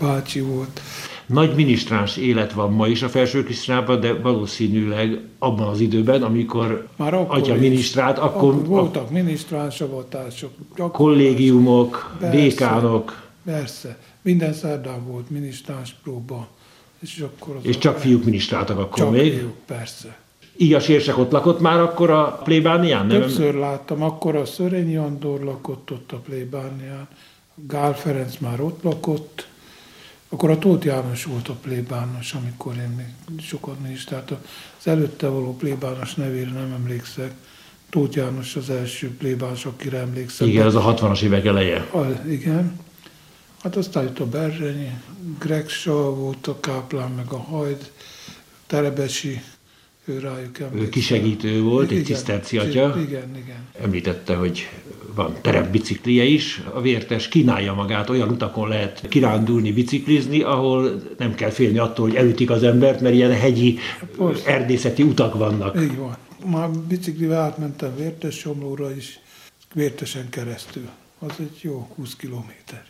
bácsi 0.00 0.40
volt. 0.40 0.80
Nagy 1.26 1.54
minisztráns 1.54 2.16
élet 2.16 2.52
van 2.52 2.72
ma 2.72 2.86
is 2.88 3.02
a 3.02 3.08
Felső 3.08 3.42
Krisztinában, 3.42 4.00
de 4.00 4.12
valószínűleg 4.12 5.20
abban 5.38 5.68
az 5.68 5.80
időben, 5.80 6.22
amikor 6.22 6.86
Már 6.96 7.14
akkor 7.14 7.38
atya 7.38 7.54
is. 7.54 7.60
minisztrált, 7.60 8.18
akkor, 8.18 8.52
akkor 8.54 8.66
voltak 8.66 9.10
minisztránsavatások. 9.10 10.50
kollégiumok, 10.92 12.16
Persze. 12.20 12.36
dékánok, 12.36 13.22
Persze. 13.44 13.98
Minden 14.22 14.52
szerdán 14.52 15.06
volt 15.06 15.30
minisztráns 15.30 15.96
próba. 16.02 16.48
És, 17.00 17.18
akkor 17.18 17.58
és 17.62 17.78
csak 17.78 17.98
fiúk 17.98 18.24
minisztráltak 18.24 18.78
akkor 18.78 18.98
Csak 18.98 19.10
még. 19.10 19.38
fiúk, 19.38 19.56
persze. 19.66 20.16
Igas 20.56 20.88
érsek 20.88 21.18
ott 21.18 21.30
lakott 21.30 21.60
már 21.60 21.80
akkor 21.80 22.10
a 22.10 22.40
plébánián, 22.44 23.06
nem? 23.06 23.20
Többször 23.20 23.54
láttam, 23.54 24.02
akkor 24.02 24.36
a 24.36 24.44
Szörényi 24.44 24.96
Andor 24.96 25.40
lakott 25.40 25.90
ott 25.90 26.12
a 26.12 26.16
plébánián, 26.16 27.08
Gál 27.54 27.96
Ferenc 27.96 28.36
már 28.38 28.60
ott 28.60 28.82
lakott, 28.82 29.46
akkor 30.28 30.50
a 30.50 30.58
Tóth 30.58 30.86
János 30.86 31.24
volt 31.24 31.48
a 31.48 31.56
plébános, 31.62 32.32
amikor 32.32 32.74
én 32.76 32.94
még 32.96 33.40
sokat 33.40 33.76
is, 33.92 34.04
tehát 34.04 34.30
az 34.78 34.86
előtte 34.86 35.28
való 35.28 35.56
plébános 35.56 36.14
nevére 36.14 36.50
nem 36.50 36.72
emlékszek. 36.72 37.32
Tóth 37.90 38.16
János 38.16 38.56
az 38.56 38.70
első 38.70 39.16
plébános, 39.16 39.64
akire 39.64 39.98
emlékszem. 39.98 40.48
Igen, 40.48 40.66
az 40.66 40.74
a 40.74 40.94
60-as 40.94 41.22
évek 41.22 41.44
eleje. 41.44 41.88
A, 41.92 42.28
igen. 42.28 42.80
Hát 43.62 43.76
aztán 43.76 44.02
jött 44.02 44.18
a 44.18 44.26
Berzsenyi, 44.26 44.90
Greg 45.38 45.68
Shaw 45.68 46.14
volt 46.14 46.46
a 46.46 46.60
káplán, 46.60 47.10
meg 47.10 47.26
a 47.28 47.38
Hajd, 47.38 47.90
Terebesi, 48.66 49.42
ő 50.04 50.18
rájuk 50.18 50.60
Ő 50.60 50.64
emlékszem. 50.64 50.90
kisegítő 50.90 51.62
volt, 51.62 51.90
egy 51.90 51.92
Igen, 51.92 52.04
ciszterci 52.04 52.58
atya. 52.58 52.94
Igen, 53.08 53.36
igen. 53.36 53.66
Említette, 53.82 54.34
hogy 54.34 54.68
van 55.14 55.36
terepbiciklije 55.40 56.24
is, 56.24 56.62
a 56.74 56.80
vértes 56.80 57.28
kínálja 57.28 57.74
magát, 57.74 58.10
olyan 58.10 58.28
utakon 58.28 58.68
lehet 58.68 59.08
kirándulni, 59.08 59.72
biciklizni, 59.72 60.42
ahol 60.42 61.02
nem 61.18 61.34
kell 61.34 61.50
félni 61.50 61.78
attól, 61.78 62.06
hogy 62.08 62.16
elütik 62.16 62.50
az 62.50 62.62
embert, 62.62 63.00
mert 63.00 63.14
ilyen 63.14 63.32
hegyi, 63.32 63.78
Persze. 64.18 64.50
erdészeti 64.50 65.02
utak 65.02 65.34
vannak. 65.34 65.80
Így 65.82 65.96
van. 65.96 66.16
Már 66.50 66.70
biciklivel 66.70 67.40
átmentem 67.40 67.96
Vértes 67.96 68.34
Somlóra 68.38 68.94
is, 68.96 69.18
Vértesen 69.74 70.28
keresztül. 70.28 70.88
Az 71.18 71.32
egy 71.38 71.58
jó 71.60 71.88
20 71.96 72.16
kilométer. 72.16 72.84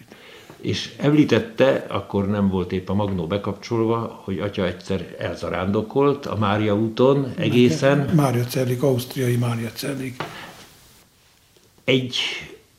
És 0.64 0.92
említette, 0.96 1.86
akkor 1.88 2.28
nem 2.28 2.48
volt 2.48 2.72
épp 2.72 2.88
a 2.88 2.94
magnó 2.94 3.26
bekapcsolva, 3.26 4.20
hogy 4.24 4.38
atya 4.38 4.66
egyszer 4.66 5.16
elzarándokolt 5.18 6.26
a 6.26 6.36
Mária 6.36 6.76
úton 6.76 7.32
egészen. 7.36 8.10
Mária 8.14 8.44
Cellik, 8.44 8.82
ausztriai 8.82 9.36
Mária 9.36 9.70
Cellik. 9.72 10.22
Egy 11.84 12.16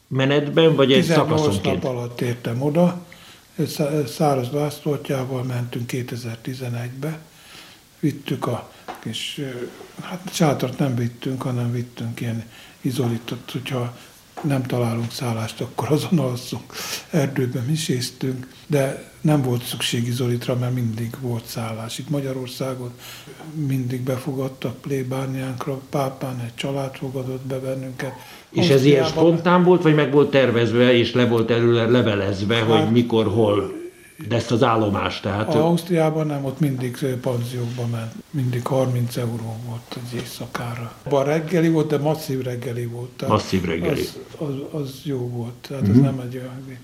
menetben, 0.08 0.76
vagy 0.76 0.92
egy 0.92 1.02
18 1.02 1.30
nap 1.30 1.38
szakaszonként? 1.40 1.84
alatt 1.84 2.22
értem 2.22 2.62
oda. 2.62 3.06
Szá- 3.68 4.08
Száraz 4.08 4.52
Lászlótyával 4.52 5.44
mentünk 5.44 5.90
2011-be. 5.94 7.20
Vittük 8.00 8.48
a 8.48 8.72
kis, 9.00 9.42
hát 10.02 10.30
sátrat 10.32 10.80
nem 10.80 10.96
vittünk, 10.96 11.42
hanem 11.42 11.72
vittünk 11.72 12.22
ilyen 12.22 12.44
izolított, 12.82 13.52
hogyha 13.52 13.98
nem 14.48 14.64
találunk 14.64 15.12
szállást, 15.12 15.62
akkor 15.62 15.92
azon 15.92 16.20
alszunk. 16.20 16.74
Erdőben 17.10 17.64
miséztünk, 17.64 18.48
de 18.68 19.14
nem 19.22 19.42
volt 19.42 19.64
szükség 19.64 20.08
izolitra, 20.08 20.56
mert 20.56 20.74
mindig 20.74 21.10
volt 21.22 21.46
szállás. 21.46 21.98
Itt 21.98 22.10
Magyarországon 22.10 22.92
mindig 23.68 24.02
befogadtak 24.02 24.82
plébániánkra, 24.82 25.80
Pápán 25.90 26.40
egy 26.40 26.56
család 26.56 26.96
fogadott 26.96 27.46
be 27.46 27.60
bennünket. 27.60 28.14
És 28.50 28.70
ez 28.70 28.86
ilyen 28.86 29.06
spontán 29.06 29.64
volt, 29.64 29.82
vagy 29.82 29.96
meg 29.96 30.12
volt 30.12 30.30
tervezve, 30.30 30.94
és 30.94 31.14
le 31.14 31.28
volt 31.28 31.52
előle 31.52 31.86
levelezve, 31.86 32.56
Hát- 32.56 32.66
hogy 32.66 32.92
mikor, 32.92 33.28
hol 33.28 33.84
lesz 34.30 34.52
az 34.52 34.64
állomás? 34.64 35.20
Tehát 35.20 35.56
Ausztriában 35.56 36.28
nem, 36.28 36.46
ott 36.46 36.60
mindig 36.60 37.06
panziókba 37.22 37.86
ment. 37.86 38.14
Mindig 38.30 38.66
30 38.66 39.18
euró 39.18 39.58
volt 39.68 39.98
az 40.06 40.14
éjszakára. 40.14 40.94
A 41.04 41.22
reggeli 41.22 41.70
volt, 41.70 41.88
de 41.88 41.98
masszív 41.98 42.42
reggeli 42.42 42.86
volt. 42.86 43.10
Tehát 43.10 43.34
Masszív 43.34 43.64
reggeli. 43.64 44.00
Az, 44.00 44.18
az, 44.38 44.82
az 44.82 45.00
jó 45.04 45.30
volt, 45.30 45.54
tehát 45.54 45.88
uh-huh. 45.88 45.98
ez 45.98 46.04
nem 46.04 46.20
egy 46.20 46.36
olyan... 46.36 46.78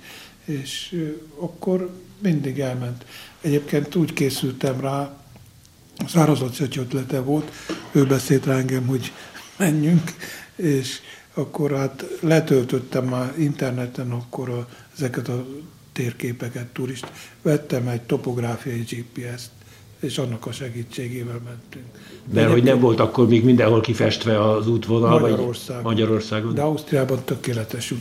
És 0.46 1.02
akkor 1.40 1.90
mindig 2.22 2.60
elment. 2.60 3.06
Egyébként 3.42 3.96
úgy 3.96 4.14
készültem 4.14 4.80
rá, 4.80 5.18
szárazat 6.08 6.60
ötlete 6.60 7.20
volt, 7.20 7.52
ő 7.92 8.06
beszélt 8.06 8.46
rá 8.46 8.56
engem, 8.56 8.88
hogy 8.88 9.12
menjünk, 9.58 10.16
és 10.56 11.00
akkor 11.34 11.72
hát 11.72 12.06
letöltöttem 12.20 13.06
már 13.06 13.34
interneten 13.38 14.12
akkor 14.12 14.50
a, 14.50 14.68
ezeket 14.96 15.28
a 15.28 15.46
térképeket, 16.02 16.66
turist. 16.66 17.12
Vettem 17.42 17.88
egy 17.88 18.02
topográfiai 18.02 18.80
GPS-t, 18.90 19.50
és 20.00 20.18
annak 20.18 20.46
a 20.46 20.52
segítségével 20.52 21.40
mentünk. 21.46 21.86
mert 22.34 22.52
hogy 22.52 22.64
nem 22.64 22.80
volt 22.80 23.00
akkor 23.00 23.28
még 23.28 23.44
mindenhol 23.44 23.82
kifestve 23.82 24.50
az 24.52 24.68
útvonal, 24.68 25.20
Magyarországon. 25.20 25.84
vagy 25.84 25.92
Magyarországon. 25.94 26.54
De 26.54 26.62
Ausztriában 26.62 27.24
tökéletes 27.26 27.94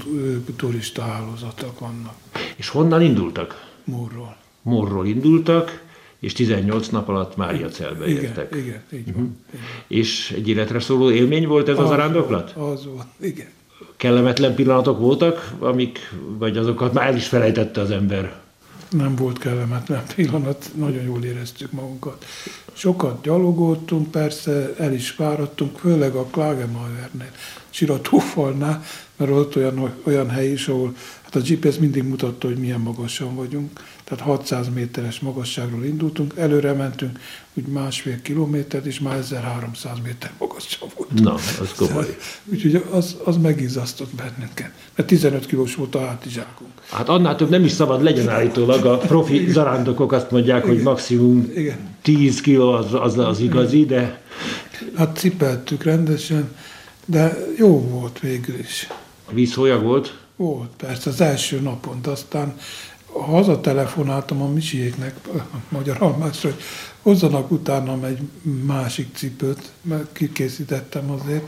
turista 0.57 1.03
hálózatok 1.03 1.79
vannak. 1.79 2.15
És 2.57 2.69
honnan 2.69 3.03
indultak? 3.03 3.69
Múrról. 3.85 4.37
Morról 4.63 5.07
indultak, 5.07 5.83
és 6.19 6.33
18 6.33 6.89
nap 6.89 7.09
alatt 7.09 7.37
Mária 7.37 7.69
Celbe 7.69 8.09
Igen, 8.09 8.23
értek. 8.23 8.55
igen, 8.55 8.83
így 8.93 9.13
van. 9.15 9.39
Igen. 9.53 9.65
És 9.89 10.31
egy 10.37 10.49
életre 10.49 10.81
szóló 10.81 11.11
élmény 11.11 11.47
volt 11.47 11.69
ez 11.69 11.79
az 11.79 11.89
zarándoklat? 11.89 12.53
volt, 12.53 12.73
Az 12.73 12.85
volt, 12.87 13.07
igen. 13.21 13.49
Kellemetlen 13.97 14.55
pillanatok 14.55 14.99
voltak, 14.99 15.53
amik, 15.59 16.13
vagy 16.39 16.57
azokat 16.57 16.93
már 16.93 17.07
el 17.07 17.17
is 17.17 17.27
felejtette 17.27 17.81
az 17.81 17.91
ember? 17.91 18.41
Nem 18.91 19.17
volt 19.17 19.39
kellemetlen 19.39 20.03
pillanat, 20.15 20.71
nagyon 20.75 21.03
jól 21.03 21.25
éreztük 21.25 21.73
magunkat. 21.73 22.25
Sokat 22.73 23.23
gyalogoltunk, 23.23 24.11
persze 24.11 24.75
el 24.79 24.93
is 24.93 25.11
fáradtunk, 25.11 25.79
főleg 25.79 26.15
a 26.15 26.25
Klagemauernél, 26.25 27.31
Siratófalnál, 27.71 28.83
mert 29.17 29.31
ott 29.31 29.57
olyan, 29.57 29.93
olyan 30.03 30.31
hely 30.31 30.51
is, 30.51 30.69
ahol 30.69 30.95
hát 31.23 31.35
a 31.35 31.41
GPS 31.41 31.79
mindig 31.79 32.03
mutatta, 32.03 32.47
hogy 32.47 32.57
milyen 32.57 32.81
magasan 32.81 33.35
vagyunk. 33.35 33.81
Tehát 34.11 34.25
600 34.25 34.69
méteres 34.75 35.21
magasságról 35.21 35.85
indultunk, 35.85 36.35
előre 36.37 36.73
mentünk 36.73 37.19
úgy 37.55 37.67
másfél 37.67 38.23
kilométert, 38.23 38.87
és 38.87 39.01
már 39.01 39.17
1300 39.17 39.97
méter 40.05 40.33
magasan 40.39 40.89
volt. 40.97 41.21
Na, 41.21 41.35
az 41.35 41.73
komoly. 41.77 42.17
Úgyhogy 42.53 42.85
az, 42.91 43.17
az 43.25 43.37
megizasztott 43.37 44.15
bennünket, 44.15 44.71
mert 44.95 45.09
15 45.09 45.47
kilós 45.47 45.75
volt 45.75 45.95
a 45.95 46.07
hátizsákunk. 46.07 46.71
Hát 46.91 47.09
annál 47.09 47.37
több 47.37 47.51
nem 47.51 47.65
is 47.65 47.73
szabad 47.73 48.03
legyen 48.03 48.29
állítólag. 48.29 48.85
A 48.85 48.99
profi 48.99 49.51
zarándokok 49.51 50.13
azt 50.13 50.31
mondják, 50.31 50.65
hogy 50.65 50.83
maximum 50.83 51.51
Igen. 51.55 51.79
10 52.03 52.41
kiló 52.41 52.73
az, 52.73 52.95
az, 52.95 53.19
az 53.19 53.41
igazi, 53.41 53.85
de 53.85 54.23
Hát 54.97 55.17
cipeltük 55.17 55.83
rendesen, 55.83 56.57
de 57.05 57.47
jó 57.57 57.81
volt 57.81 58.19
végül 58.19 58.59
is. 58.59 58.89
a 59.25 59.33
vízhólyag 59.33 59.83
volt. 59.83 60.19
Volt, 60.37 60.71
persze, 60.77 61.11
az 61.11 61.21
első 61.21 61.61
napon, 61.61 61.99
de 62.03 62.11
aztán 62.11 62.55
hazatelefonáltam 63.13 64.43
a 64.43 64.49
Misiéknek, 64.49 65.15
a 65.27 65.57
Magyar 65.77 66.03
Almásra, 66.03 66.51
hogy 66.51 66.61
hozzanak 67.03 67.51
utána 67.51 68.07
egy 68.07 68.21
másik 68.67 69.15
cipőt, 69.15 69.73
mert 69.83 70.13
kikészítettem 70.13 71.11
azért, 71.11 71.45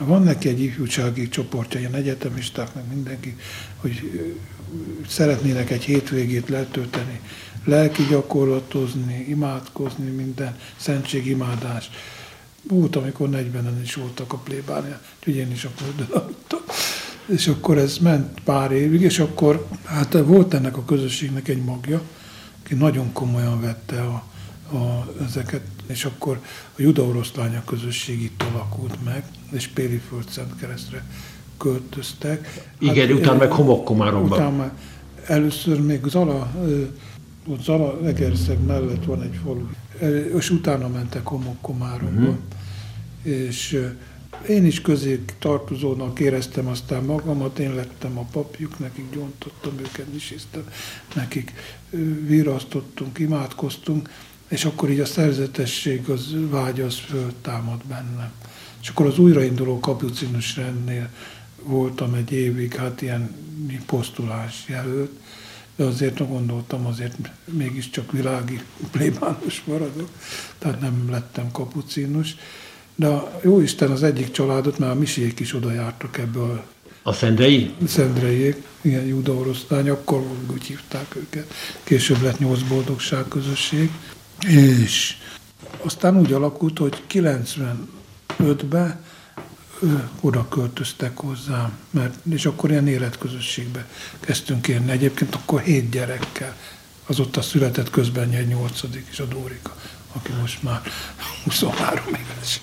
van 0.06 0.24
neki 0.24 0.48
egy 0.48 0.62
ifjúsági 0.62 1.30
csoportja, 1.30 1.80
ilyen 1.80 1.94
egyetemisták, 1.94 2.76
meg 2.76 2.84
mindenki, 2.94 3.36
hogy 3.76 4.22
szeretnének 5.08 5.70
egy 5.70 5.84
hétvégét 5.84 6.50
letölteni, 6.50 7.22
lelki 7.66 8.04
gyakorlatozni, 8.10 9.26
imádkozni, 9.30 10.10
minden 10.10 10.56
szentségimádás. 10.76 11.90
Volt, 12.68 12.96
amikor 12.96 13.30
40-en 13.32 13.80
is 13.84 13.94
voltak 13.94 14.34
a 14.34 14.38
plébánia, 14.38 15.02
úgyhogy 15.18 15.36
én 15.36 15.52
is 15.52 15.64
akkor 15.64 16.26
És 17.26 17.48
akkor 17.48 17.78
ez 17.78 17.98
ment 17.98 18.40
pár 18.44 18.72
évig, 18.72 19.02
és 19.02 19.20
akkor 19.20 19.68
hát 19.84 20.14
volt 20.14 20.54
ennek 20.54 20.78
a 20.78 20.86
közösségnek 20.86 21.48
egy 21.48 21.64
magja, 21.64 22.02
aki 22.64 22.76
nagyon 22.76 23.14
komolyan 23.14 23.62
vette 23.62 24.02
a, 24.02 24.24
a, 24.76 25.14
ezeket, 25.28 25.62
és 25.88 26.06
akkor 26.06 26.40
a 26.78 26.82
juda-oroszlánya 26.82 27.64
közösség 27.64 28.22
itt 28.22 28.44
alakult 28.52 29.04
meg, 29.04 29.24
és 29.52 29.68
Péli 29.68 30.02
Földszent 30.10 30.56
keresztre 30.60 31.06
költöztek. 31.58 32.70
Igen, 32.80 33.08
hát, 33.08 33.18
utána 33.18 33.38
meg 33.38 33.52
homokkomárokban. 33.52 34.40
Utána 34.40 34.74
először 35.26 35.82
még 35.82 36.06
Zala, 36.06 36.52
ott 37.48 37.64
Zala 37.64 38.00
Egerszeg 38.06 38.66
mellett 38.66 39.06
van 39.06 39.22
egy 39.22 39.40
falu, 39.44 39.68
és 40.38 40.50
utána 40.50 40.88
mentek 40.88 41.26
homokkomárokba. 41.26 42.22
Uh-huh. 42.22 42.38
És 43.22 43.80
én 44.50 44.66
is 44.66 44.82
közé 44.82 45.24
tartozónak 45.40 46.20
éreztem 46.20 46.68
aztán 46.68 47.04
magamat, 47.04 47.60
én 47.60 47.76
lettem 47.76 48.18
a 48.18 48.26
papjuk, 48.32 48.80
nekik 48.80 49.06
gyontottam 49.12 49.74
őket, 49.80 50.06
isztem, 50.36 50.64
nekik 51.16 51.54
virasztottunk, 52.26 53.20
imádkoztunk, 53.20 54.10
és 54.52 54.66
akkor 54.66 54.90
így 54.90 55.00
a 55.00 55.06
szerzetesség, 55.06 56.10
az 56.10 56.36
vágy 56.50 56.82
az 56.82 56.96
föltámad 56.96 57.86
bennem. 57.86 58.32
És 58.82 58.90
akkor 58.90 59.06
az 59.06 59.18
újrainduló 59.18 59.80
kapucinus 59.80 60.56
rendnél 60.56 61.10
voltam 61.64 62.14
egy 62.14 62.32
évig, 62.32 62.76
hát 62.76 63.02
ilyen 63.02 63.36
posztulás 63.86 64.64
jelölt, 64.68 65.12
de 65.76 65.84
azért 65.84 66.28
gondoltam, 66.28 66.86
azért 66.86 67.16
mégiscsak 67.46 68.12
világi 68.12 68.62
plébános 68.92 69.64
maradok, 69.66 70.10
tehát 70.58 70.82
nem 70.82 71.08
lettem 71.10 71.52
kapucinus. 71.52 72.36
De 72.96 73.08
a 73.08 73.40
Jóisten 73.44 73.92
az 73.92 74.04
egyik 74.04 74.32
családot, 74.32 74.78
mert 74.78 74.92
a 74.92 75.00
misiék 75.00 75.40
is 75.40 75.54
oda 75.54 75.72
jártak 75.72 76.18
ebből. 76.18 76.64
A 77.04 77.14
szendrei? 77.14 77.74
Szendreiek, 77.88 78.58
igen, 78.82 79.06
Júda 79.06 79.34
oroszlány, 79.34 79.90
akkor 79.90 80.24
úgy 80.54 80.64
hívták 80.64 81.16
őket. 81.16 81.54
Később 81.84 82.22
lett 82.22 82.40
nyolc 82.40 82.62
boldogság 82.62 83.28
közösség. 83.28 83.92
És 84.48 85.18
aztán 85.84 86.20
úgy 86.20 86.34
alakult, 86.34 86.78
hogy 86.78 87.04
95-ben 87.12 89.04
oda 90.20 90.48
költöztek 90.48 91.18
hozzám, 91.18 91.78
mert, 91.90 92.16
és 92.30 92.46
akkor 92.46 92.70
ilyen 92.70 92.88
életközösségbe 92.88 93.88
kezdtünk 94.20 94.68
élni. 94.68 94.92
Egyébként 94.92 95.36
akkor 95.36 95.62
hét 95.62 95.90
gyerekkel. 95.90 96.56
Az 97.06 97.20
ott 97.20 97.38
a 97.38 97.42
született 97.42 97.90
közben 97.90 98.32
egy 98.32 98.48
nyolcadik, 98.48 99.08
és 99.12 99.20
a 99.20 99.26
Dórika, 99.26 99.76
aki 100.14 100.32
most 100.42 100.64
már 100.64 100.82
23 101.44 102.04
éves. 102.08 102.60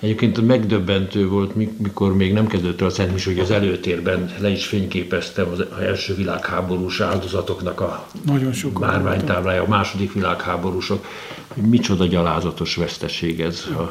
Egyébként 0.00 0.46
megdöbbentő 0.46 1.28
volt, 1.28 1.54
mikor 1.78 2.16
még 2.16 2.32
nem 2.32 2.46
kezdődött 2.46 2.80
a 2.80 2.90
Szent 2.90 3.22
hogy 3.22 3.38
az 3.38 3.50
előtérben 3.50 4.34
le 4.38 4.48
is 4.48 4.66
fényképeztem 4.66 5.48
az 5.48 5.64
első 5.80 6.14
világháborús 6.14 7.00
áldozatoknak 7.00 7.80
a 7.80 8.06
Nagyon 8.26 8.52
márványtáblája, 8.78 9.62
a 9.62 9.68
második 9.68 10.12
világháborúsok. 10.12 11.06
Micsoda 11.54 12.06
gyalázatos 12.06 12.74
veszteség 12.76 13.40
ez, 13.40 13.66
a, 13.76 13.90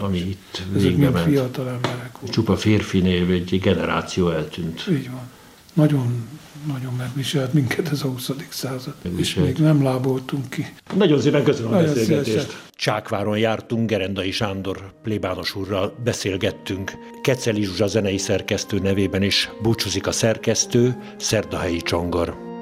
ami 0.00 0.18
itt 0.18 0.62
végbe 0.72 1.10
ment. 1.10 1.28
fiatal 1.28 1.68
emberek 1.68 2.16
Csupa 2.30 2.56
férfi 2.56 3.00
név, 3.00 3.30
egy 3.30 3.60
generáció 3.60 4.30
eltűnt. 4.30 4.86
Így 4.90 5.10
van. 5.10 5.30
Nagyon 5.72 6.28
nagyon 6.66 6.94
megviselt 6.98 7.52
minket 7.52 7.88
ez 7.88 8.02
a 8.02 8.08
20. 8.08 8.30
század, 8.48 8.94
megviselt. 9.02 9.46
és 9.46 9.54
még 9.54 9.66
nem 9.66 9.82
láboltunk 9.82 10.50
ki. 10.50 10.66
Nagyon 10.94 11.20
szépen 11.20 11.44
köszönöm 11.44 11.70
nagyon 11.70 11.88
a 11.88 11.92
beszélgetést. 11.92 12.30
Szívesen. 12.30 12.60
Csákváron 12.70 13.38
jártunk, 13.38 13.90
Gerendai 13.90 14.30
Sándor 14.30 14.92
plébános 15.02 15.54
úrral 15.54 15.94
beszélgettünk. 16.04 16.92
Keceli 17.22 17.62
Zsuzsa 17.62 17.86
zenei 17.86 18.18
szerkesztő 18.18 18.78
nevében 18.78 19.22
is 19.22 19.50
búcsúzik 19.62 20.06
a 20.06 20.12
szerkesztő, 20.12 20.96
Szerdahelyi 21.16 21.80
Csongor. 21.80 22.55